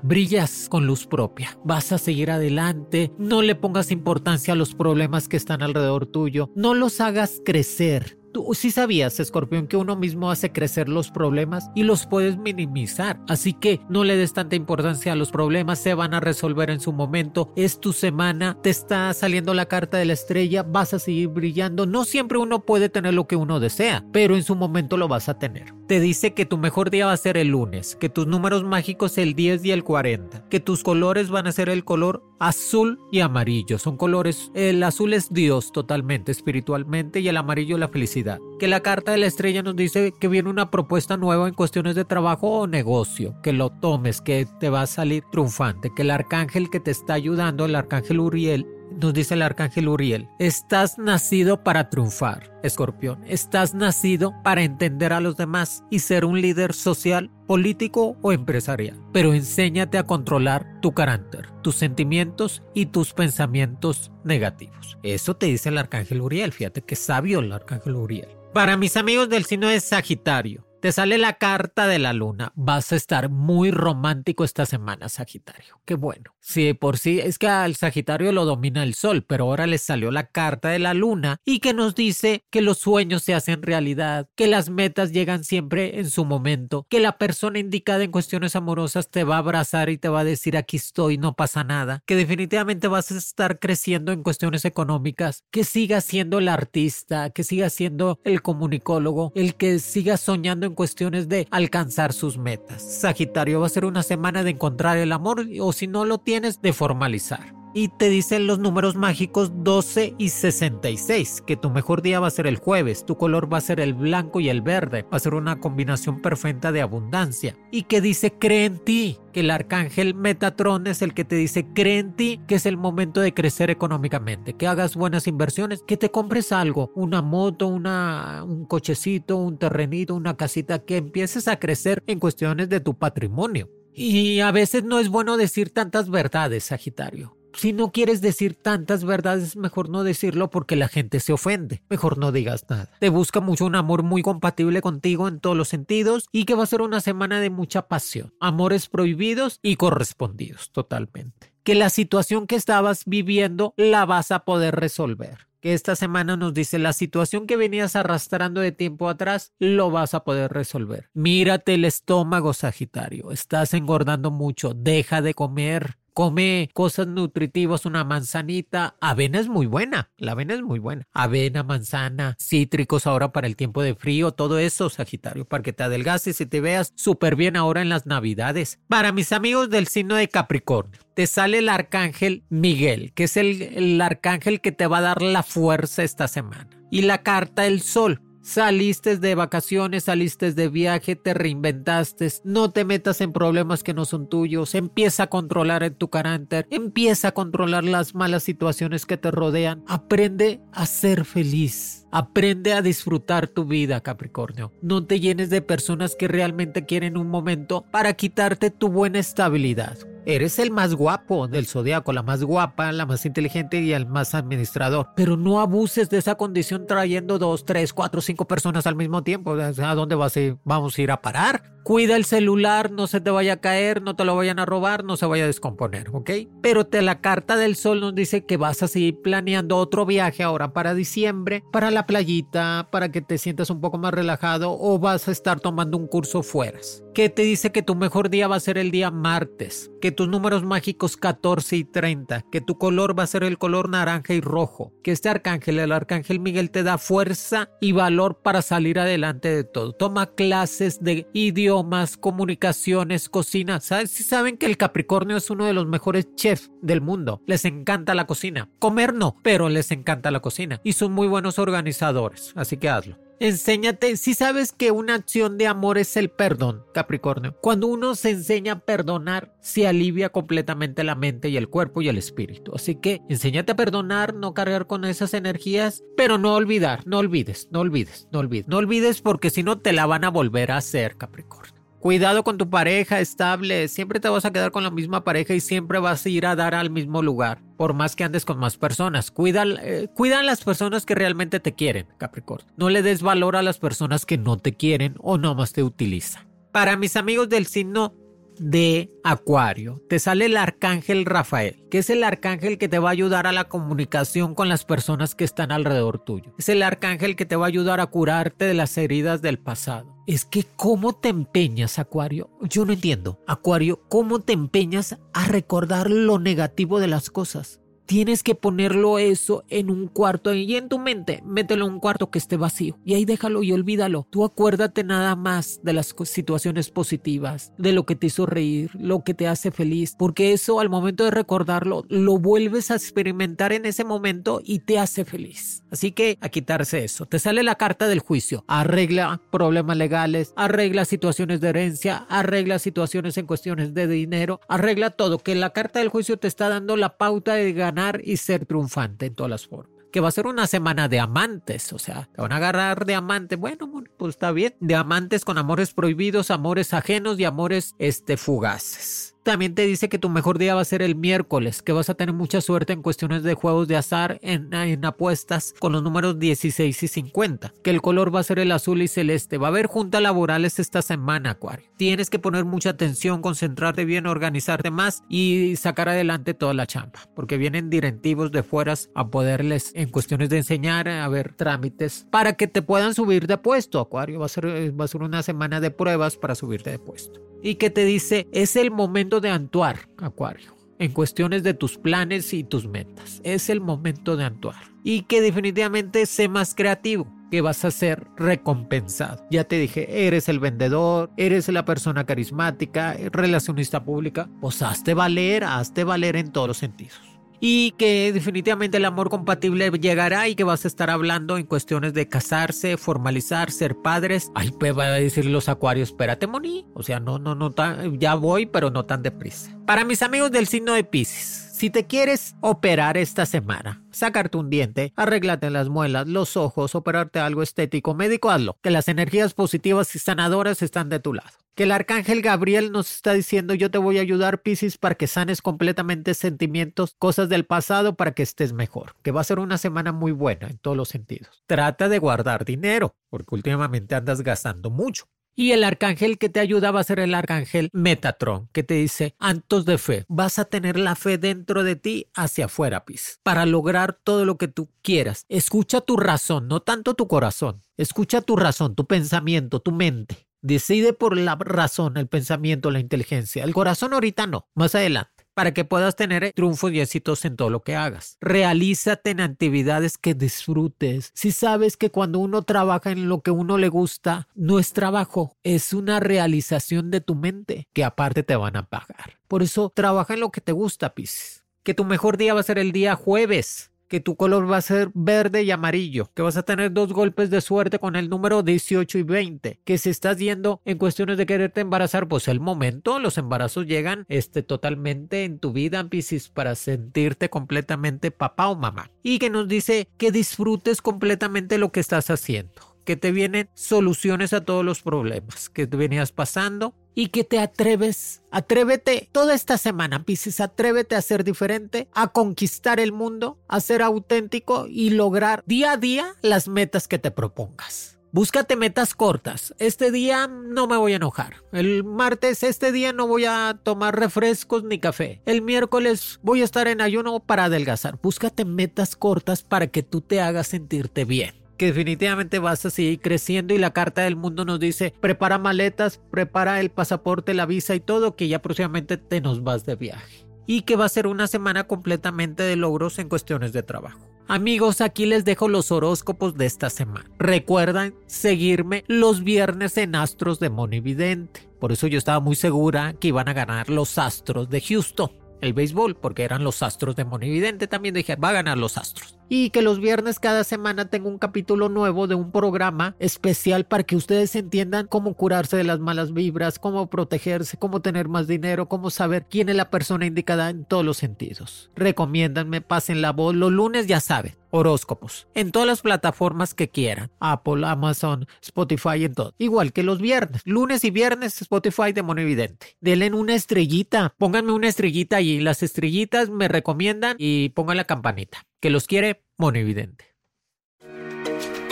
con 0.69 0.85
luz 0.85 1.07
propia. 1.07 1.57
Vas 1.63 1.93
a 1.93 1.97
seguir 1.97 2.31
adelante, 2.31 3.13
no 3.17 3.41
le 3.41 3.55
pongas 3.55 3.91
importancia 3.91 4.53
a 4.53 4.57
los 4.57 4.75
problemas 4.75 5.29
que 5.29 5.37
están 5.37 5.61
alrededor 5.61 6.05
tuyo, 6.05 6.51
no 6.53 6.73
los 6.73 6.99
hagas 6.99 7.41
crecer. 7.45 8.17
Tú 8.33 8.53
sí 8.53 8.71
sabías, 8.71 9.21
escorpión, 9.21 9.67
que 9.67 9.77
uno 9.77 9.95
mismo 9.95 10.29
hace 10.29 10.51
crecer 10.51 10.89
los 10.89 11.11
problemas 11.11 11.71
y 11.75 11.83
los 11.83 12.05
puedes 12.05 12.37
minimizar. 12.37 13.21
Así 13.29 13.53
que 13.53 13.79
no 13.89 14.03
le 14.03 14.17
des 14.17 14.33
tanta 14.33 14.57
importancia 14.57 15.13
a 15.13 15.15
los 15.15 15.31
problemas, 15.31 15.79
se 15.79 15.93
van 15.93 16.13
a 16.13 16.19
resolver 16.19 16.69
en 16.69 16.81
su 16.81 16.91
momento. 16.91 17.53
Es 17.55 17.79
tu 17.79 17.93
semana, 17.93 18.57
te 18.61 18.69
está 18.69 19.13
saliendo 19.13 19.53
la 19.53 19.67
carta 19.67 19.97
de 19.97 20.05
la 20.05 20.13
estrella, 20.13 20.63
vas 20.63 20.93
a 20.93 20.99
seguir 20.99 21.29
brillando. 21.29 21.85
No 21.85 22.03
siempre 22.03 22.37
uno 22.37 22.65
puede 22.65 22.89
tener 22.89 23.13
lo 23.13 23.27
que 23.27 23.37
uno 23.37 23.61
desea, 23.61 24.05
pero 24.11 24.35
en 24.35 24.43
su 24.43 24.55
momento 24.55 24.97
lo 24.97 25.07
vas 25.07 25.29
a 25.29 25.39
tener. 25.39 25.76
Te 25.87 26.01
dice 26.01 26.33
que 26.33 26.45
tu 26.45 26.57
mejor 26.57 26.89
día 26.89 27.05
va 27.05 27.13
a 27.13 27.17
ser 27.17 27.37
el 27.37 27.47
lunes, 27.47 27.95
que 27.95 28.09
tus 28.09 28.27
números 28.27 28.65
mágicos 28.65 29.17
el 29.17 29.35
10 29.35 29.63
y 29.63 29.71
el 29.71 29.85
40, 29.85 30.49
que 30.49 30.59
tus 30.59 30.83
colores 30.83 31.29
van 31.29 31.47
a 31.47 31.53
ser 31.53 31.69
el 31.69 31.85
color 31.85 32.23
azul 32.39 32.99
y 33.09 33.21
amarillo. 33.21 33.79
Son 33.79 33.95
colores, 33.95 34.51
el 34.53 34.83
azul 34.83 35.13
es 35.13 35.31
Dios 35.31 35.71
totalmente, 35.71 36.33
espiritualmente, 36.33 37.21
y 37.21 37.29
el 37.29 37.37
amarillo 37.37 37.77
la 37.77 37.87
felicidad 37.87 38.39
que 38.57 38.67
la 38.67 38.81
carta 38.81 39.11
de 39.11 39.17
la 39.17 39.27
estrella 39.27 39.61
nos 39.61 39.75
dice 39.75 40.13
que 40.19 40.27
viene 40.27 40.49
una 40.49 40.71
propuesta 40.71 41.15
nueva 41.17 41.47
en 41.47 41.53
cuestiones 41.53 41.95
de 41.95 42.05
trabajo 42.05 42.61
o 42.61 42.67
negocio, 42.67 43.35
que 43.43 43.53
lo 43.53 43.69
tomes, 43.69 44.21
que 44.21 44.47
te 44.59 44.69
va 44.69 44.81
a 44.81 44.87
salir 44.87 45.23
triunfante, 45.31 45.91
que 45.95 46.01
el 46.01 46.11
arcángel 46.11 46.69
que 46.69 46.79
te 46.79 46.91
está 46.91 47.13
ayudando, 47.13 47.65
el 47.65 47.75
arcángel 47.75 48.19
Uriel, 48.19 48.65
nos 48.99 49.13
dice 49.13 49.33
el 49.33 49.41
arcángel 49.41 49.87
Uriel, 49.87 50.29
estás 50.39 50.97
nacido 50.97 51.63
para 51.63 51.89
triunfar, 51.89 52.51
escorpión, 52.63 53.23
estás 53.25 53.73
nacido 53.73 54.33
para 54.43 54.63
entender 54.63 55.13
a 55.13 55.21
los 55.21 55.37
demás 55.37 55.83
y 55.89 55.99
ser 55.99 56.25
un 56.25 56.41
líder 56.41 56.73
social, 56.73 57.31
político 57.47 58.17
o 58.21 58.31
empresarial, 58.31 59.01
pero 59.13 59.33
enséñate 59.33 59.97
a 59.97 60.05
controlar 60.05 60.79
tu 60.81 60.93
carácter, 60.93 61.49
tus 61.61 61.75
sentimientos 61.75 62.63
y 62.73 62.87
tus 62.87 63.13
pensamientos 63.13 64.11
negativos. 64.23 64.97
Eso 65.03 65.35
te 65.35 65.45
dice 65.45 65.69
el 65.69 65.77
arcángel 65.77 66.21
Uriel, 66.21 66.51
fíjate 66.51 66.81
que 66.81 66.95
sabio 66.95 67.39
el 67.39 67.51
arcángel 67.51 67.95
Uriel. 67.95 68.29
Para 68.53 68.75
mis 68.75 68.97
amigos 68.97 69.29
del 69.29 69.45
signo 69.45 69.67
de 69.67 69.79
Sagitario, 69.79 70.66
te 70.87 70.93
sale 70.93 71.17
la 71.17 71.33
carta 71.33 71.85
de 71.85 71.99
la 71.99 72.13
luna. 72.13 72.53
Vas 72.55 72.93
a 72.93 72.95
estar 72.95 73.27
muy 73.27 73.71
romántico 73.71 74.45
esta 74.45 74.65
semana, 74.65 75.09
Sagitario. 75.09 75.81
Qué 75.83 75.95
bueno. 75.95 76.37
Sí, 76.39 76.73
por 76.73 76.97
sí 76.97 77.19
es 77.19 77.37
que 77.37 77.49
al 77.49 77.75
Sagitario 77.75 78.31
lo 78.31 78.45
domina 78.45 78.83
el 78.83 78.93
sol, 78.93 79.25
pero 79.27 79.43
ahora 79.43 79.67
le 79.67 79.79
salió 79.79 80.11
la 80.11 80.27
carta 80.27 80.69
de 80.69 80.79
la 80.79 80.93
luna 80.93 81.41
y 81.43 81.59
que 81.59 81.73
nos 81.73 81.93
dice 81.93 82.45
que 82.49 82.61
los 82.61 82.77
sueños 82.77 83.23
se 83.23 83.33
hacen 83.33 83.63
realidad, 83.63 84.29
que 84.35 84.47
las 84.47 84.69
metas 84.69 85.11
llegan 85.11 85.43
siempre 85.43 85.99
en 85.99 86.09
su 86.09 86.23
momento, 86.23 86.87
que 86.87 87.01
la 87.01 87.17
persona 87.17 87.59
indicada 87.59 88.05
en 88.05 88.11
cuestiones 88.11 88.55
amorosas 88.55 89.11
te 89.11 89.25
va 89.25 89.35
a 89.35 89.39
abrazar 89.39 89.89
y 89.89 89.97
te 89.97 90.07
va 90.07 90.21
a 90.21 90.23
decir 90.23 90.55
aquí 90.55 90.77
estoy, 90.77 91.17
no 91.17 91.33
pasa 91.33 91.65
nada, 91.65 92.01
que 92.05 92.15
definitivamente 92.15 92.87
vas 92.87 93.11
a 93.11 93.17
estar 93.17 93.59
creciendo 93.59 94.13
en 94.13 94.23
cuestiones 94.23 94.63
económicas, 94.63 95.43
que 95.51 95.65
sigas 95.65 96.05
siendo 96.05 96.37
el 96.37 96.47
artista, 96.47 97.29
que 97.31 97.43
sigas 97.43 97.73
siendo 97.73 98.21
el 98.23 98.41
comunicólogo, 98.41 99.33
el 99.35 99.55
que 99.55 99.79
siga 99.79 100.15
soñando 100.15 100.65
en 100.65 100.76
cuestiones 100.77 101.27
de 101.27 101.45
alcanzar 101.51 102.13
sus 102.13 102.37
metas. 102.37 102.81
Sagitario 102.81 103.59
va 103.59 103.65
a 103.65 103.69
ser 103.69 103.83
una 103.83 104.03
semana 104.03 104.43
de 104.43 104.51
encontrar 104.51 104.97
el 104.97 105.11
amor 105.11 105.45
o 105.59 105.73
si 105.73 105.87
no 105.87 106.05
lo 106.05 106.19
tienes, 106.19 106.61
de 106.61 106.71
formalizar 106.71 107.57
y 107.77 107.89
te 107.89 108.09
dicen 108.09 108.47
los 108.47 108.57
números 108.57 108.95
mágicos 108.95 109.51
12 109.63 110.15
y 110.17 110.29
66, 110.29 111.43
que 111.45 111.55
tu 111.55 111.69
mejor 111.69 112.01
día 112.01 112.19
va 112.19 112.25
a 112.25 112.31
ser 112.31 112.47
el 112.47 112.57
jueves, 112.57 113.05
tu 113.05 113.17
color 113.17 113.53
va 113.53 113.59
a 113.59 113.61
ser 113.61 113.79
el 113.79 113.93
blanco 113.93 114.39
y 114.39 114.49
el 114.49 114.63
verde, 114.63 115.03
va 115.03 115.17
a 115.17 115.19
ser 115.19 115.35
una 115.35 115.59
combinación 115.59 116.23
perfecta 116.23 116.71
de 116.71 116.81
abundancia 116.81 117.55
y 117.69 117.83
que 117.83 118.01
dice 118.01 118.33
cree 118.33 118.65
en 118.65 118.79
ti, 118.79 119.19
que 119.31 119.41
el 119.41 119.51
arcángel 119.51 120.15
Metatron 120.15 120.87
es 120.87 121.03
el 121.03 121.13
que 121.13 121.23
te 121.23 121.35
dice 121.35 121.67
cree 121.75 121.99
en 121.99 122.15
ti, 122.15 122.41
que 122.47 122.55
es 122.55 122.65
el 122.65 122.77
momento 122.77 123.21
de 123.21 123.35
crecer 123.35 123.69
económicamente, 123.69 124.55
que 124.55 124.65
hagas 124.65 124.95
buenas 124.95 125.27
inversiones, 125.27 125.83
que 125.83 125.97
te 125.97 126.09
compres 126.09 126.51
algo, 126.51 126.91
una 126.95 127.21
moto, 127.21 127.67
una, 127.67 128.43
un 128.43 128.65
cochecito, 128.65 129.37
un 129.37 129.59
terrenito, 129.59 130.15
una 130.15 130.35
casita, 130.35 130.79
que 130.79 130.97
empieces 130.97 131.47
a 131.47 131.59
crecer 131.59 132.01
en 132.07 132.19
cuestiones 132.19 132.69
de 132.69 132.79
tu 132.79 132.97
patrimonio. 132.97 133.69
Y 133.93 134.39
a 134.39 134.51
veces 134.51 134.83
no 134.83 134.97
es 134.97 135.09
bueno 135.09 135.37
decir 135.37 135.69
tantas 135.69 136.09
verdades, 136.09 136.63
Sagitario 136.63 137.36
si 137.53 137.73
no 137.73 137.91
quieres 137.91 138.21
decir 138.21 138.55
tantas 138.55 139.03
verdades, 139.03 139.55
mejor 139.55 139.89
no 139.89 140.03
decirlo 140.03 140.49
porque 140.49 140.75
la 140.75 140.87
gente 140.87 141.19
se 141.19 141.33
ofende. 141.33 141.81
Mejor 141.89 142.17
no 142.17 142.31
digas 142.31 142.65
nada. 142.69 142.89
Te 142.99 143.09
busca 143.09 143.39
mucho 143.39 143.65
un 143.65 143.75
amor 143.75 144.03
muy 144.03 144.21
compatible 144.21 144.81
contigo 144.81 145.27
en 145.27 145.39
todos 145.39 145.57
los 145.57 145.67
sentidos 145.67 146.27
y 146.31 146.45
que 146.45 146.55
va 146.55 146.63
a 146.63 146.67
ser 146.67 146.81
una 146.81 147.01
semana 147.01 147.39
de 147.39 147.49
mucha 147.49 147.87
pasión. 147.87 148.33
Amores 148.39 148.87
prohibidos 148.87 149.59
y 149.61 149.75
correspondidos 149.75 150.71
totalmente. 150.71 151.53
Que 151.63 151.75
la 151.75 151.89
situación 151.89 152.47
que 152.47 152.55
estabas 152.55 153.03
viviendo 153.05 153.73
la 153.75 154.05
vas 154.05 154.31
a 154.31 154.45
poder 154.45 154.75
resolver 154.75 155.47
que 155.59 155.73
esta 155.73 155.95
semana 155.95 156.37
nos 156.37 156.53
dice 156.53 156.77
la 156.77 156.93
situación 156.93 157.47
que 157.47 157.57
venías 157.57 157.95
arrastrando 157.95 158.61
de 158.61 158.71
tiempo 158.71 159.09
atrás, 159.09 159.53
lo 159.59 159.89
vas 159.89 160.13
a 160.13 160.23
poder 160.23 160.51
resolver. 160.51 161.09
Mírate 161.13 161.73
el 161.73 161.85
estómago, 161.85 162.53
Sagitario, 162.53 163.31
estás 163.31 163.73
engordando 163.73 164.31
mucho, 164.31 164.73
deja 164.75 165.21
de 165.21 165.33
comer, 165.33 165.97
come 166.17 166.67
cosas 166.73 167.05
nutritivas, 167.05 167.85
una 167.85 168.03
manzanita. 168.03 168.95
Avena 169.01 169.39
es 169.39 169.49
muy 169.49 169.67
buena, 169.67 170.09
la 170.17 170.31
avena 170.31 170.55
es 170.55 170.63
muy 170.63 170.79
buena. 170.79 171.03
Avena, 171.13 171.61
manzana, 171.61 172.35
cítricos 172.39 173.05
ahora 173.05 173.31
para 173.31 173.45
el 173.45 173.55
tiempo 173.55 173.83
de 173.83 173.93
frío, 173.93 174.31
todo 174.31 174.57
eso, 174.57 174.89
Sagitario, 174.89 175.45
para 175.45 175.61
que 175.61 175.73
te 175.73 175.83
adelgaces 175.83 176.41
y 176.41 176.47
te 176.47 176.59
veas 176.59 176.91
súper 176.95 177.35
bien 177.35 177.55
ahora 177.55 177.83
en 177.83 177.89
las 177.89 178.07
Navidades. 178.07 178.79
Para 178.87 179.11
mis 179.11 179.31
amigos 179.31 179.69
del 179.69 179.85
signo 179.85 180.15
de 180.15 180.27
Capricornio, 180.27 180.99
te 181.13 181.27
sale 181.27 181.59
el 181.59 181.69
arcángel 181.69 182.43
Miguel, 182.49 183.13
que 183.13 183.25
es 183.25 183.37
el, 183.37 183.61
el 183.61 184.01
arcángel 184.01 184.59
que 184.59 184.71
te 184.71 184.87
va 184.87 184.97
a 184.97 185.01
dar 185.01 185.21
la 185.21 185.43
fuerza 185.43 186.01
esta 186.01 186.27
semana. 186.27 186.67
Y 186.89 187.03
la 187.03 187.21
carta 187.21 187.67
El 187.67 187.83
Sol, 187.83 188.23
Saliste 188.47 189.17
de 189.17 189.35
vacaciones, 189.35 190.05
saliste 190.05 190.53
de 190.53 190.69
viaje, 190.69 191.17
te 191.17 191.33
reinventaste, 191.33 192.31
no 192.45 192.71
te 192.71 192.85
metas 192.85 193.19
en 193.19 193.33
problemas 193.33 193.83
que 193.83 193.93
no 193.93 194.05
son 194.05 194.29
tuyos, 194.29 194.73
empieza 194.73 195.23
a 195.23 195.27
controlar 195.27 195.83
en 195.83 195.95
tu 195.95 196.09
carácter, 196.09 196.65
empieza 196.69 197.27
a 197.27 197.33
controlar 197.33 197.83
las 197.83 198.15
malas 198.15 198.43
situaciones 198.43 199.05
que 199.05 199.17
te 199.17 199.31
rodean, 199.31 199.83
aprende 199.85 200.61
a 200.71 200.85
ser 200.85 201.25
feliz. 201.25 202.07
Aprende 202.09 202.71
a 202.71 202.81
disfrutar 202.81 203.49
tu 203.49 203.65
vida, 203.65 203.99
Capricornio. 203.99 204.71
No 204.81 205.05
te 205.05 205.19
llenes 205.19 205.49
de 205.49 205.61
personas 205.61 206.15
que 206.15 206.29
realmente 206.29 206.85
quieren 206.85 207.17
un 207.17 207.27
momento 207.27 207.85
para 207.91 208.13
quitarte 208.13 208.71
tu 208.71 208.87
buena 208.87 209.19
estabilidad. 209.19 209.97
Eres 210.29 210.59
el 210.59 210.71
más 210.71 210.93
guapo 210.93 211.47
del 211.47 211.67
zodiaco, 211.67 212.11
la 212.11 212.21
más 212.21 212.43
guapa, 212.43 212.91
la 212.91 213.05
más 213.05 213.25
inteligente 213.25 213.79
y 213.79 213.93
el 213.93 214.05
más 214.07 214.35
administrador. 214.35 215.07
Pero 215.15 215.37
no 215.37 215.61
abuses 215.61 216.09
de 216.09 216.17
esa 216.17 216.35
condición 216.35 216.85
trayendo 216.85 217.39
dos, 217.39 217.63
tres, 217.63 217.93
cuatro, 217.93 218.19
cinco 218.19 218.45
personas 218.45 218.85
al 218.87 218.97
mismo 218.97 219.23
tiempo. 219.23 219.53
¿A 219.53 219.95
dónde 219.95 220.15
vas 220.15 220.35
a 220.35 220.41
vamos 220.65 220.97
a 220.97 221.01
ir 221.01 221.11
a 221.11 221.21
parar? 221.21 221.63
Cuida 221.85 222.17
el 222.17 222.25
celular, 222.25 222.91
no 222.91 223.07
se 223.07 223.21
te 223.21 223.29
vaya 223.29 223.53
a 223.53 223.61
caer, 223.61 224.01
no 224.01 224.17
te 224.17 224.25
lo 224.25 224.35
vayan 224.35 224.59
a 224.59 224.65
robar, 224.65 225.05
no 225.05 225.15
se 225.15 225.25
vaya 225.25 225.45
a 225.45 225.47
descomponer, 225.47 226.09
¿ok? 226.11 226.31
Pero 226.61 226.85
te 226.85 227.01
la 227.01 227.21
carta 227.21 227.55
del 227.55 227.77
sol 227.77 228.01
nos 228.01 228.13
dice 228.13 228.45
que 228.45 228.57
vas 228.57 228.83
a 228.83 228.89
seguir 228.89 229.21
planeando 229.21 229.77
otro 229.77 230.05
viaje 230.05 230.43
ahora 230.43 230.73
para 230.73 230.93
diciembre, 230.93 231.63
para 231.71 231.89
la 231.89 232.05
playita, 232.05 232.89
para 232.91 233.13
que 233.13 233.21
te 233.21 233.37
sientas 233.37 233.69
un 233.69 233.79
poco 233.79 233.97
más 233.97 234.13
relajado 234.13 234.75
o 234.77 234.99
vas 234.99 235.29
a 235.29 235.31
estar 235.31 235.61
tomando 235.61 235.97
un 235.97 236.07
curso 236.07 236.43
fueras 236.43 237.01
que 237.17 237.29
te 237.29 237.41
dice 237.41 237.71
que 237.71 237.81
tu 237.81 237.95
mejor 237.95 238.29
día 238.29 238.47
va 238.47 238.57
a 238.57 238.59
ser 238.59 238.77
el 238.77 238.91
día 238.91 239.09
martes, 239.09 239.89
que 240.01 240.11
tus 240.11 240.27
números 240.27 240.63
mágicos 240.63 241.17
14 241.17 241.75
y 241.75 241.83
30, 241.83 242.45
que 242.51 242.61
tu 242.61 242.77
color 242.77 243.17
va 243.17 243.23
a 243.23 243.27
ser 243.27 243.43
el 243.43 243.57
color 243.57 243.89
naranja 243.89 244.35
y 244.35 244.39
rojo, 244.39 244.93
que 245.01 245.13
este 245.13 245.27
arcángel, 245.27 245.79
el 245.79 245.93
arcángel 245.93 246.39
Miguel, 246.39 246.69
te 246.69 246.83
da 246.83 246.99
fuerza 246.99 247.71
y 247.81 247.91
valor 247.91 248.43
para 248.43 248.61
salir 248.61 248.99
adelante 248.99 249.49
de 249.49 249.63
todo. 249.63 249.93
Toma 249.93 250.27
clases 250.27 251.03
de 251.03 251.27
idiomas, 251.33 252.17
comunicaciones, 252.17 253.29
cocina. 253.29 253.79
Si 253.79 254.21
saben 254.21 254.55
que 254.55 254.67
el 254.67 254.77
Capricornio 254.77 255.37
es 255.37 255.49
uno 255.49 255.65
de 255.65 255.73
los 255.73 255.87
mejores 255.87 256.35
chefs 256.35 256.69
del 256.83 257.01
mundo. 257.01 257.41
Les 257.47 257.65
encanta 257.65 258.13
la 258.13 258.27
cocina. 258.27 258.69
Comer 258.77 259.15
no, 259.15 259.37
pero 259.41 259.69
les 259.69 259.89
encanta 259.89 260.29
la 260.29 260.41
cocina. 260.41 260.81
Y 260.83 260.93
son 260.93 261.13
muy 261.13 261.27
buenos 261.27 261.57
organizadores. 261.57 262.53
Así 262.55 262.77
que 262.77 262.89
hazlo. 262.89 263.26
Enséñate, 263.39 264.17
si 264.17 264.33
sabes 264.33 264.71
que 264.71 264.89
una 264.89 265.13
acción 265.13 265.59
de 265.59 265.67
amor 265.67 265.99
es 265.99 266.17
el 266.17 266.29
perdón, 266.29 266.83
Capricornio. 266.93 267.55
Cuando 267.61 267.85
uno 267.85 268.15
se 268.15 268.31
enseña 268.31 268.73
a 268.73 268.79
perdonar, 268.79 269.53
se 269.61 269.87
alivia 269.87 270.29
completamente 270.29 271.03
la 271.03 271.13
mente 271.13 271.49
y 271.49 271.57
el 271.57 271.69
cuerpo 271.69 272.01
y 272.01 272.09
el 272.09 272.17
espíritu. 272.17 272.73
Así 272.73 272.95
que 272.95 273.21
enséñate 273.29 273.73
a 273.73 273.75
perdonar, 273.75 274.33
no 274.33 274.55
cargar 274.55 274.87
con 274.87 275.05
esas 275.05 275.35
energías, 275.35 276.03
pero 276.15 276.39
no 276.39 276.55
olvidar, 276.55 277.05
no 277.05 277.19
olvides, 277.19 277.67
no 277.71 277.81
olvides, 277.81 278.27
no 278.31 278.39
olvides, 278.39 278.67
no 278.67 278.77
olvides 278.77 279.21
porque 279.21 279.51
si 279.51 279.61
no 279.61 279.77
te 279.77 279.93
la 279.93 280.07
van 280.07 280.23
a 280.23 280.31
volver 280.31 280.71
a 280.71 280.77
hacer, 280.77 281.15
Capricornio. 281.15 281.76
Cuidado 282.07 282.45
con 282.45 282.57
tu 282.57 282.69
pareja 282.69 283.19
estable, 283.19 283.89
siempre 283.89 284.21
te 284.21 284.29
vas 284.29 284.45
a 284.45 284.53
quedar 284.53 284.71
con 284.71 284.81
la 284.81 284.91
misma 284.91 285.25
pareja 285.25 285.53
y 285.53 285.59
siempre 285.59 285.99
vas 285.99 286.25
a 286.25 286.29
ir 286.29 286.45
a 286.45 286.55
dar 286.55 286.73
al 286.73 286.89
mismo 286.89 287.21
lugar, 287.21 287.61
por 287.75 287.93
más 287.93 288.15
que 288.15 288.23
andes 288.23 288.45
con 288.45 288.57
más 288.59 288.77
personas. 288.77 289.29
Cuida, 289.29 289.65
eh, 289.81 290.07
cuida 290.15 290.39
a 290.39 290.43
las 290.43 290.63
personas 290.63 291.05
que 291.05 291.15
realmente 291.15 291.59
te 291.59 291.73
quieren, 291.73 292.07
Capricornio. 292.17 292.71
No 292.77 292.89
le 292.89 293.01
des 293.01 293.21
valor 293.21 293.57
a 293.57 293.61
las 293.61 293.77
personas 293.77 294.25
que 294.25 294.37
no 294.37 294.55
te 294.55 294.73
quieren 294.73 295.15
o 295.19 295.37
no 295.37 295.53
más 295.53 295.73
te 295.73 295.83
utilizan. 295.83 296.47
Para 296.71 296.95
mis 296.95 297.17
amigos 297.17 297.49
del 297.49 297.65
signo 297.65 298.13
de 298.59 299.11
Acuario, 299.23 300.01
te 300.09 300.19
sale 300.19 300.45
el 300.45 300.57
arcángel 300.57 301.25
Rafael, 301.25 301.83
que 301.89 301.99
es 301.99 302.09
el 302.09 302.23
arcángel 302.23 302.77
que 302.77 302.87
te 302.87 302.99
va 302.99 303.09
a 303.09 303.11
ayudar 303.11 303.47
a 303.47 303.51
la 303.51 303.65
comunicación 303.65 304.55
con 304.55 304.69
las 304.69 304.85
personas 304.85 305.35
que 305.35 305.43
están 305.43 305.71
alrededor 305.71 306.19
tuyo. 306.19 306.53
Es 306.57 306.69
el 306.69 306.83
arcángel 306.83 307.35
que 307.35 307.45
te 307.45 307.55
va 307.55 307.65
a 307.65 307.67
ayudar 307.69 307.99
a 307.99 308.07
curarte 308.07 308.65
de 308.65 308.73
las 308.73 308.97
heridas 308.97 309.41
del 309.41 309.59
pasado. 309.59 310.15
Es 310.27 310.43
que 310.43 310.65
cómo 310.75 311.13
te 311.13 311.29
empeñas, 311.29 311.99
Acuario. 311.99 312.49
Yo 312.61 312.85
no 312.85 312.93
entiendo. 312.93 313.39
Acuario, 313.47 314.01
¿cómo 314.09 314.39
te 314.39 314.53
empeñas 314.53 315.17
a 315.33 315.45
recordar 315.45 316.09
lo 316.09 316.39
negativo 316.39 316.99
de 316.99 317.07
las 317.07 317.29
cosas? 317.29 317.79
Tienes 318.07 318.41
que 318.41 318.55
ponerlo 318.55 319.19
eso 319.19 319.65
en 319.69 319.91
un 319.91 320.07
cuarto 320.07 320.53
y 320.53 320.75
en 320.75 320.87
tu 320.87 320.97
mente, 320.97 321.43
mételo 321.45 321.85
en 321.85 321.93
un 321.93 321.99
cuarto 321.99 322.31
que 322.31 322.39
esté 322.39 322.55
vacío 322.55 322.97
y 323.05 323.13
ahí 323.13 323.25
déjalo 323.25 323.63
y 323.63 323.73
olvídalo. 323.73 324.25
Tú 324.29 324.45
acuérdate 324.45 325.03
nada 325.03 325.35
más 325.35 325.81
de 325.83 325.93
las 325.93 326.15
situaciones 326.23 326.89
positivas, 326.89 327.73
de 327.77 327.91
lo 327.91 328.05
que 328.05 328.15
te 328.15 328.27
hizo 328.27 328.45
reír, 328.45 328.91
lo 328.95 329.23
que 329.23 329.33
te 329.33 329.47
hace 329.47 329.71
feliz, 329.71 330.15
porque 330.17 330.53
eso 330.53 330.79
al 330.79 330.89
momento 330.89 331.25
de 331.25 331.31
recordarlo 331.31 332.05
lo 332.07 332.37
vuelves 332.39 332.91
a 332.91 332.95
experimentar 332.95 333.73
en 333.73 333.85
ese 333.85 334.05
momento 334.05 334.61
y 334.63 334.79
te 334.79 334.99
hace 334.99 335.25
feliz. 335.25 335.83
Así 335.91 336.13
que 336.13 336.37
a 336.39 336.49
quitarse 336.49 337.03
eso. 337.03 337.25
Te 337.25 337.39
sale 337.39 337.61
la 337.61 337.75
carta 337.75 338.07
del 338.07 338.19
juicio. 338.19 338.63
Arregla 338.67 339.41
problemas 339.51 339.97
legales, 339.97 340.53
arregla 340.55 341.03
situaciones 341.03 341.59
de 341.59 341.69
herencia, 341.69 342.25
arregla 342.29 342.79
situaciones 342.79 343.37
en 343.37 343.47
cuestiones 343.47 343.93
de 343.93 344.07
dinero, 344.07 344.61
arregla 344.69 345.09
todo. 345.09 345.39
Que 345.39 345.55
la 345.55 345.71
carta 345.71 345.99
del 345.99 346.09
juicio 346.09 346.37
te 346.37 346.47
está 346.47 346.69
dando 346.69 346.95
la 346.95 347.17
pauta 347.17 347.55
de 347.55 347.73
ganar 347.73 347.96
y 348.23 348.37
ser 348.37 348.65
triunfante 348.65 349.27
en 349.27 349.35
todas 349.35 349.49
las 349.49 349.67
formas. 349.67 349.91
Que 350.11 350.21
va 350.21 350.29
a 350.29 350.31
ser 350.31 350.47
una 350.47 350.67
semana 350.67 351.09
de 351.09 351.19
amantes, 351.19 351.91
o 351.93 351.99
sea, 351.99 352.29
te 352.33 352.41
van 352.41 352.51
a 352.51 352.57
agarrar 352.57 353.05
de 353.05 353.15
amante. 353.15 353.55
Bueno, 353.55 353.91
pues 354.17 354.35
está 354.35 354.51
bien. 354.51 354.73
De 354.79 354.95
amantes 354.95 355.43
con 355.43 355.57
amores 355.57 355.93
prohibidos, 355.93 356.49
amores 356.49 356.93
ajenos 356.93 357.39
y 357.39 357.45
amores 357.45 357.93
este, 357.99 358.37
fugaces. 358.37 359.35
También 359.47 359.75
te 359.75 359.85
dice 359.85 360.09
que 360.09 360.19
tu 360.19 360.27
mejor 360.27 360.57
día 360.57 360.75
va 360.75 360.81
a 360.81 360.83
ser 360.83 361.01
el 361.01 361.15
miércoles, 361.15 361.81
que 361.81 361.93
vas 361.93 362.09
a 362.09 362.15
tener 362.15 362.35
mucha 362.35 362.59
suerte 362.59 362.91
en 362.91 363.01
cuestiones 363.01 363.43
de 363.43 363.53
juegos 363.53 363.87
de 363.87 363.95
azar, 363.95 364.39
en, 364.41 365.05
apuestas 365.05 365.73
con 365.79 365.93
los 365.93 366.03
números 366.03 366.37
16 366.37 367.01
y 367.01 367.07
50, 367.07 367.73
que 367.81 367.89
el 367.91 368.01
color 368.01 368.35
va 368.35 368.41
a 368.41 368.43
ser 368.43 368.59
el 368.59 368.73
azul 368.73 369.01
y 369.01 369.07
celeste. 369.07 369.57
Va 369.57 369.67
a 369.67 369.69
haber 369.69 369.87
juntas 369.87 370.21
laborales 370.21 370.79
esta 370.79 371.01
semana, 371.01 371.51
Acuario. 371.51 371.85
Tienes 371.95 372.29
que 372.29 372.39
poner 372.39 372.65
mucha 372.65 372.89
atención, 372.89 373.41
concentrarte 373.41 374.03
bien, 374.03 374.27
organizarte 374.27 374.91
más 374.91 375.23
y 375.29 375.77
sacar 375.77 376.09
adelante 376.09 376.53
toda 376.53 376.73
la 376.73 376.85
chamba, 376.85 377.21
porque 377.33 377.55
vienen 377.55 377.89
directivos 377.89 378.51
de 378.51 378.63
fueras 378.63 379.09
a 379.15 379.29
poderles 379.29 379.93
en 379.95 380.09
cuestiones 380.09 380.49
de 380.49 380.57
enseñar, 380.57 381.07
a 381.07 381.27
ver 381.29 381.53
trámites 381.53 382.27
para 382.29 382.57
que 382.57 382.67
te 382.67 382.81
puedan 382.81 383.13
subir 383.13 383.47
de 383.47 383.57
puesto, 383.57 384.01
Acuario. 384.01 384.41
Va 384.41 384.47
a 384.47 384.49
ser, 384.49 384.65
va 384.99 385.05
a 385.05 385.07
ser 385.07 385.23
una 385.23 385.41
semana 385.41 385.79
de 385.79 385.89
pruebas 385.89 386.35
para 386.35 386.53
subirte 386.53 386.89
de 386.89 386.99
puesto 386.99 387.46
y 387.61 387.75
que 387.75 387.89
te 387.89 388.05
dice 388.05 388.47
es 388.51 388.75
el 388.75 388.91
momento 388.91 389.39
de 389.39 389.49
actuar, 389.49 390.09
Acuario, 390.17 390.75
en 390.99 391.11
cuestiones 391.11 391.63
de 391.63 391.73
tus 391.73 391.97
planes 391.97 392.53
y 392.53 392.63
tus 392.63 392.87
metas. 392.87 393.41
Es 393.43 393.69
el 393.69 393.81
momento 393.81 394.35
de 394.37 394.45
actuar 394.45 394.91
y 395.03 395.23
que 395.23 395.41
definitivamente 395.41 396.25
sé 396.25 396.47
más 396.49 396.75
creativo 396.75 397.31
que 397.49 397.61
vas 397.61 397.85
a 397.85 397.91
ser 397.91 398.27
recompensado. 398.35 399.45
Ya 399.49 399.63
te 399.63 399.79
dije, 399.79 400.27
eres 400.27 400.49
el 400.49 400.59
vendedor, 400.59 401.31
eres 401.37 401.69
la 401.69 401.85
persona 401.85 402.25
carismática, 402.25 403.15
relacionista 403.31 404.03
pública, 404.03 404.49
pues 404.59 404.81
hazte 404.81 405.13
valer, 405.13 405.63
hazte 405.63 406.03
valer 406.03 406.35
en 406.35 406.51
todos 406.51 406.67
los 406.67 406.77
sentidos 406.77 407.36
y 407.59 407.91
que 407.91 408.31
definitivamente 408.33 408.97
el 408.97 409.05
amor 409.05 409.29
compatible 409.29 409.89
llegará 409.91 410.47
y 410.47 410.55
que 410.55 410.63
vas 410.63 410.85
a 410.85 410.87
estar 410.87 411.09
hablando 411.09 411.57
en 411.57 411.65
cuestiones 411.65 412.13
de 412.13 412.27
casarse, 412.27 412.97
formalizar, 412.97 413.71
ser 413.71 413.95
padres. 413.95 414.51
Ay, 414.55 414.71
pues 414.71 414.97
va 414.97 415.05
a 415.05 415.11
decir 415.11 415.45
los 415.45 415.69
acuarios, 415.69 416.09
espérate, 416.09 416.47
Moni. 416.47 416.85
O 416.93 417.03
sea, 417.03 417.19
no, 417.19 417.39
no, 417.39 417.55
no, 417.55 417.73
ya 418.17 418.35
voy, 418.35 418.65
pero 418.65 418.89
no 418.91 419.05
tan 419.05 419.23
deprisa. 419.23 419.77
Para 419.85 420.03
mis 420.03 420.21
amigos 420.21 420.51
del 420.51 420.67
signo 420.67 420.93
de 420.93 421.03
Pisces. 421.03 421.66
Si 421.77 421.91
te 421.91 422.07
quieres 422.07 422.55
operar 422.61 423.17
esta 423.17 423.45
semana, 423.45 424.03
sacarte 424.09 424.57
un 424.57 424.71
diente, 424.71 425.13
arréglate 425.15 425.69
las 425.69 425.89
muelas, 425.89 426.27
los 426.27 426.57
ojos, 426.57 426.95
operarte 426.95 427.37
algo 427.37 427.61
estético, 427.61 428.15
médico, 428.15 428.49
hazlo. 428.49 428.79
Que 428.81 428.89
las 428.89 429.07
energías 429.07 429.53
positivas 429.53 430.15
y 430.15 430.17
sanadoras 430.17 430.81
están 430.81 431.09
de 431.09 431.19
tu 431.19 431.35
lado 431.35 431.51
que 431.75 431.83
el 431.83 431.91
arcángel 431.91 432.41
Gabriel 432.41 432.91
nos 432.91 433.11
está 433.11 433.33
diciendo 433.33 433.75
yo 433.75 433.91
te 433.91 433.99
voy 433.99 434.17
a 434.17 434.21
ayudar 434.21 434.63
Piscis 434.63 434.97
para 434.97 435.13
que 435.13 435.27
sanes 435.27 435.61
completamente 435.61 436.33
sentimientos, 436.33 437.13
cosas 437.19 437.49
del 437.49 437.67
pasado 437.67 438.15
para 438.15 438.31
que 438.31 438.41
estés 438.41 438.73
mejor, 438.73 439.13
que 439.21 439.29
va 439.29 439.41
a 439.41 439.43
ser 439.43 439.59
una 439.59 439.77
semana 439.77 440.11
muy 440.11 440.31
buena 440.31 440.69
en 440.69 440.79
todos 440.79 440.97
los 440.97 441.09
sentidos. 441.09 441.63
Trata 441.67 442.09
de 442.09 442.17
guardar 442.17 442.65
dinero, 442.65 443.15
porque 443.29 443.53
últimamente 443.53 444.15
andas 444.15 444.41
gastando 444.41 444.89
mucho. 444.89 445.25
Y 445.59 445.71
el 445.71 445.83
arcángel 445.83 446.37
que 446.37 446.49
te 446.49 446.59
ayuda 446.59 446.91
va 446.91 446.99
a 446.99 447.03
ser 447.03 447.19
el 447.19 447.33
arcángel 447.33 447.89
Metatron, 447.91 448.69
que 448.73 448.83
te 448.83 448.93
dice, 448.93 449.33
antos 449.39 449.85
de 449.85 449.97
fe, 449.97 450.23
vas 450.27 450.59
a 450.59 450.65
tener 450.65 450.99
la 450.99 451.15
fe 451.15 451.39
dentro 451.39 451.83
de 451.83 451.95
ti 451.95 452.27
hacia 452.35 452.65
afuera, 452.65 453.05
Pis, 453.05 453.39
para 453.41 453.65
lograr 453.65 454.13
todo 454.23 454.45
lo 454.45 454.59
que 454.59 454.67
tú 454.67 454.91
quieras. 455.01 455.45
Escucha 455.49 456.01
tu 456.01 456.15
razón, 456.15 456.67
no 456.67 456.81
tanto 456.81 457.15
tu 457.15 457.27
corazón. 457.27 457.81
Escucha 457.97 458.41
tu 458.41 458.55
razón, 458.55 458.93
tu 458.93 459.07
pensamiento, 459.07 459.79
tu 459.79 459.91
mente. 459.91 460.47
Decide 460.61 461.13
por 461.13 461.35
la 461.35 461.55
razón, 461.55 462.17
el 462.17 462.27
pensamiento, 462.27 462.91
la 462.91 462.99
inteligencia. 462.99 463.63
El 463.63 463.73
corazón 463.73 464.13
ahorita 464.13 464.45
no, 464.45 464.67
más 464.75 464.93
adelante 464.93 465.36
para 465.57 465.73
que 465.73 465.85
puedas 465.85 466.15
tener 466.15 466.53
triunfos 466.53 466.91
y 466.91 466.99
éxitos 466.99 467.43
en 467.43 467.55
todo 467.55 467.71
lo 467.71 467.81
que 467.81 467.95
hagas. 467.95 468.37
Realízate 468.41 469.31
en 469.31 469.41
actividades 469.41 470.19
que 470.19 470.35
disfrutes. 470.35 471.31
Si 471.33 471.51
sabes 471.51 471.97
que 471.97 472.11
cuando 472.11 472.37
uno 472.37 472.61
trabaja 472.61 473.09
en 473.09 473.27
lo 473.27 473.41
que 473.41 473.49
uno 473.49 473.79
le 473.79 473.89
gusta, 473.89 474.47
no 474.53 474.77
es 474.77 474.93
trabajo, 474.93 475.57
es 475.63 475.93
una 475.93 476.19
realización 476.19 477.09
de 477.09 477.21
tu 477.21 477.33
mente 477.33 477.87
que 477.93 478.03
aparte 478.03 478.43
te 478.43 478.55
van 478.55 478.77
a 478.77 478.87
pagar. 478.87 479.39
Por 479.47 479.63
eso 479.63 479.91
trabaja 479.95 480.35
en 480.35 480.41
lo 480.41 480.51
que 480.51 480.61
te 480.61 480.73
gusta, 480.73 481.15
Pisces. 481.15 481.63
Que 481.81 481.95
tu 481.95 482.05
mejor 482.05 482.37
día 482.37 482.53
va 482.53 482.59
a 482.59 482.63
ser 482.63 482.77
el 482.77 482.91
día 482.91 483.15
jueves 483.15 483.89
que 484.07 484.19
tu 484.19 484.35
color 484.35 484.69
va 484.69 484.77
a 484.77 484.81
ser 484.81 485.11
verde 485.13 485.63
y 485.63 485.71
amarillo, 485.71 486.31
que 486.33 486.41
vas 486.41 486.57
a 486.57 486.63
tener 486.63 486.91
dos 486.91 487.13
golpes 487.13 487.49
de 487.49 487.61
suerte 487.61 487.99
con 487.99 488.15
el 488.15 488.29
número 488.29 488.63
18 488.63 489.17
y 489.17 489.23
20, 489.23 489.79
que 489.83 489.97
si 489.97 490.09
estás 490.09 490.37
yendo 490.37 490.81
en 490.85 490.97
cuestiones 490.97 491.37
de 491.37 491.45
quererte 491.45 491.81
embarazar, 491.81 492.27
pues 492.27 492.47
el 492.47 492.59
momento, 492.59 493.19
los 493.19 493.37
embarazos 493.37 493.85
llegan 493.85 494.25
este, 494.29 494.63
totalmente 494.63 495.43
en 495.43 495.59
tu 495.59 495.73
vida, 495.73 496.03
Piscis, 496.09 496.49
para 496.49 496.75
sentirte 496.75 497.49
completamente 497.49 498.31
papá 498.31 498.67
o 498.67 498.75
mamá. 498.75 499.11
Y 499.23 499.39
que 499.39 499.49
nos 499.49 499.67
dice 499.67 500.07
que 500.17 500.31
disfrutes 500.31 501.01
completamente 501.01 501.77
lo 501.77 501.91
que 501.91 501.99
estás 501.99 502.29
haciendo, 502.29 502.97
que 503.03 503.15
te 503.15 503.31
vienen 503.31 503.69
soluciones 503.73 504.53
a 504.53 504.63
todos 504.63 504.85
los 504.85 505.01
problemas 505.01 505.69
que 505.69 505.87
te 505.87 505.97
venías 505.97 506.31
pasando 506.31 506.93
y 507.17 507.29
que 507.29 507.43
te 507.43 507.57
atreves, 507.57 508.43
atrévete 508.51 509.27
toda 509.31 509.55
esta 509.55 509.79
semana, 509.79 510.23
Pisces, 510.23 510.61
atrévete 510.61 511.15
a 511.15 511.21
ser 511.23 511.43
diferente, 511.43 512.07
a 512.13 512.27
conquistar 512.27 512.99
el 512.99 513.11
mundo, 513.11 513.57
a 513.67 513.79
ser 513.79 514.03
auténtico 514.03 514.85
y 514.87 515.09
lograr 515.09 515.63
día 515.65 515.93
a 515.93 515.97
día 515.97 516.35
las 516.43 516.67
metas 516.67 517.07
que 517.07 517.17
te 517.17 517.31
propongas. 517.31 518.19
Búscate 518.31 518.75
metas 518.75 519.15
cortas. 519.15 519.73
Este 519.79 520.11
día 520.11 520.45
no 520.45 520.85
me 520.85 520.97
voy 520.97 521.13
a 521.13 521.15
enojar. 521.15 521.63
El 521.71 522.03
martes, 522.03 522.61
este 522.61 522.91
día 522.91 523.13
no 523.13 523.25
voy 523.25 523.45
a 523.45 523.79
tomar 523.81 524.19
refrescos 524.19 524.83
ni 524.83 524.99
café. 524.99 525.41
El 525.47 525.63
miércoles 525.63 526.39
voy 526.43 526.61
a 526.61 526.65
estar 526.65 526.87
en 526.87 527.01
ayuno 527.01 527.39
para 527.39 527.63
adelgazar. 527.63 528.19
Búscate 528.21 528.63
metas 528.63 529.15
cortas 529.15 529.63
para 529.63 529.87
que 529.87 530.03
tú 530.03 530.21
te 530.21 530.39
hagas 530.39 530.67
sentirte 530.67 531.25
bien 531.25 531.66
que 531.77 531.87
definitivamente 531.87 532.59
vas 532.59 532.85
a 532.85 532.89
seguir 532.89 533.21
creciendo 533.21 533.73
y 533.73 533.77
la 533.77 533.93
carta 533.93 534.23
del 534.23 534.35
mundo 534.35 534.65
nos 534.65 534.79
dice, 534.79 535.13
prepara 535.21 535.57
maletas, 535.57 536.19
prepara 536.31 536.79
el 536.79 536.89
pasaporte, 536.89 537.53
la 537.53 537.65
visa 537.65 537.95
y 537.95 537.99
todo, 537.99 538.35
que 538.35 538.47
ya 538.47 538.61
próximamente 538.61 539.17
te 539.17 539.39
nos 539.41 539.63
vas 539.63 539.85
de 539.85 539.95
viaje. 539.95 540.45
Y 540.65 540.81
que 540.81 540.95
va 540.95 541.05
a 541.05 541.09
ser 541.09 541.27
una 541.27 541.47
semana 541.47 541.85
completamente 541.85 542.63
de 542.63 542.75
logros 542.75 543.19
en 543.19 543.29
cuestiones 543.29 543.71
de 543.71 543.83
trabajo. 543.83 544.19
Amigos, 544.49 545.01
aquí 545.01 545.25
les 545.25 545.45
dejo 545.45 545.67
los 545.67 545.91
horóscopos 545.91 546.55
de 546.55 546.65
esta 546.65 546.89
semana. 546.89 547.29
Recuerden 547.37 548.15
seguirme 548.27 549.03
los 549.07 549.43
viernes 549.43 549.97
en 549.97 550.15
Astros 550.15 550.59
de 550.59 550.69
Monividente. 550.69 551.67
Por 551.79 551.91
eso 551.91 552.07
yo 552.07 552.17
estaba 552.17 552.39
muy 552.39 552.55
segura 552.55 553.13
que 553.13 553.29
iban 553.29 553.49
a 553.49 553.53
ganar 553.53 553.89
los 553.89 554.17
Astros 554.17 554.69
de 554.69 554.81
Houston 554.81 555.46
el 555.61 555.73
béisbol, 555.73 556.15
porque 556.15 556.43
eran 556.43 556.63
los 556.63 556.83
astros 556.83 557.15
de 557.15 557.25
Monividente. 557.25 557.87
También 557.87 558.15
dije, 558.15 558.35
va 558.35 558.49
a 558.49 558.53
ganar 558.53 558.77
los 558.77 558.97
astros. 558.97 559.37
Y 559.49 559.69
que 559.69 559.81
los 559.81 559.99
viernes 559.99 560.39
cada 560.39 560.63
semana 560.63 561.09
tengo 561.09 561.29
un 561.29 561.37
capítulo 561.37 561.87
nuevo 561.87 562.27
de 562.27 562.35
un 562.35 562.51
programa 562.51 563.15
especial 563.19 563.85
para 563.85 564.03
que 564.03 564.15
ustedes 564.15 564.55
entiendan 564.55 565.07
cómo 565.07 565.35
curarse 565.35 565.77
de 565.77 565.85
las 565.85 565.99
malas 565.99 566.33
vibras, 566.33 566.79
cómo 566.79 567.09
protegerse, 567.09 567.77
cómo 567.77 568.01
tener 568.01 568.27
más 568.27 568.47
dinero, 568.47 568.89
cómo 568.89 569.09
saber 569.09 569.45
quién 569.49 569.69
es 569.69 569.75
la 569.75 569.89
persona 569.89 570.25
indicada 570.25 570.69
en 570.69 570.83
todos 570.83 571.05
los 571.05 571.17
sentidos. 571.17 571.91
Recomiéndanme, 571.95 572.81
pasen 572.81 573.21
la 573.21 573.31
voz. 573.31 573.55
Los 573.55 573.71
lunes 573.71 574.07
ya 574.07 574.19
saben, 574.19 574.55
horóscopos. 574.71 575.47
En 575.53 575.71
todas 575.71 575.87
las 575.87 576.01
plataformas 576.01 576.73
que 576.73 576.89
quieran. 576.89 577.31
Apple, 577.39 577.85
Amazon, 577.85 578.47
Spotify, 578.61 579.25
en 579.25 579.33
todo. 579.33 579.53
Igual 579.57 579.93
que 579.93 580.03
los 580.03 580.19
viernes. 580.19 580.61
Lunes 580.65 581.03
y 581.03 581.11
viernes 581.11 581.61
Spotify 581.61 582.13
de 582.13 582.23
Mono 582.23 582.41
Evidente. 582.41 582.97
Denle 583.01 583.31
una 583.33 583.55
estrellita. 583.55 584.33
Pónganme 584.37 584.71
una 584.71 584.87
estrellita 584.87 585.37
allí. 585.37 585.59
Las 585.59 585.83
estrellitas 585.83 586.49
me 586.49 586.67
recomiendan 586.67 587.35
y 587.39 587.69
pongan 587.69 587.97
la 587.97 588.05
campanita 588.05 588.65
que 588.79 588.89
los 588.89 589.07
quiere 589.07 589.43
Monividente. 589.57 590.36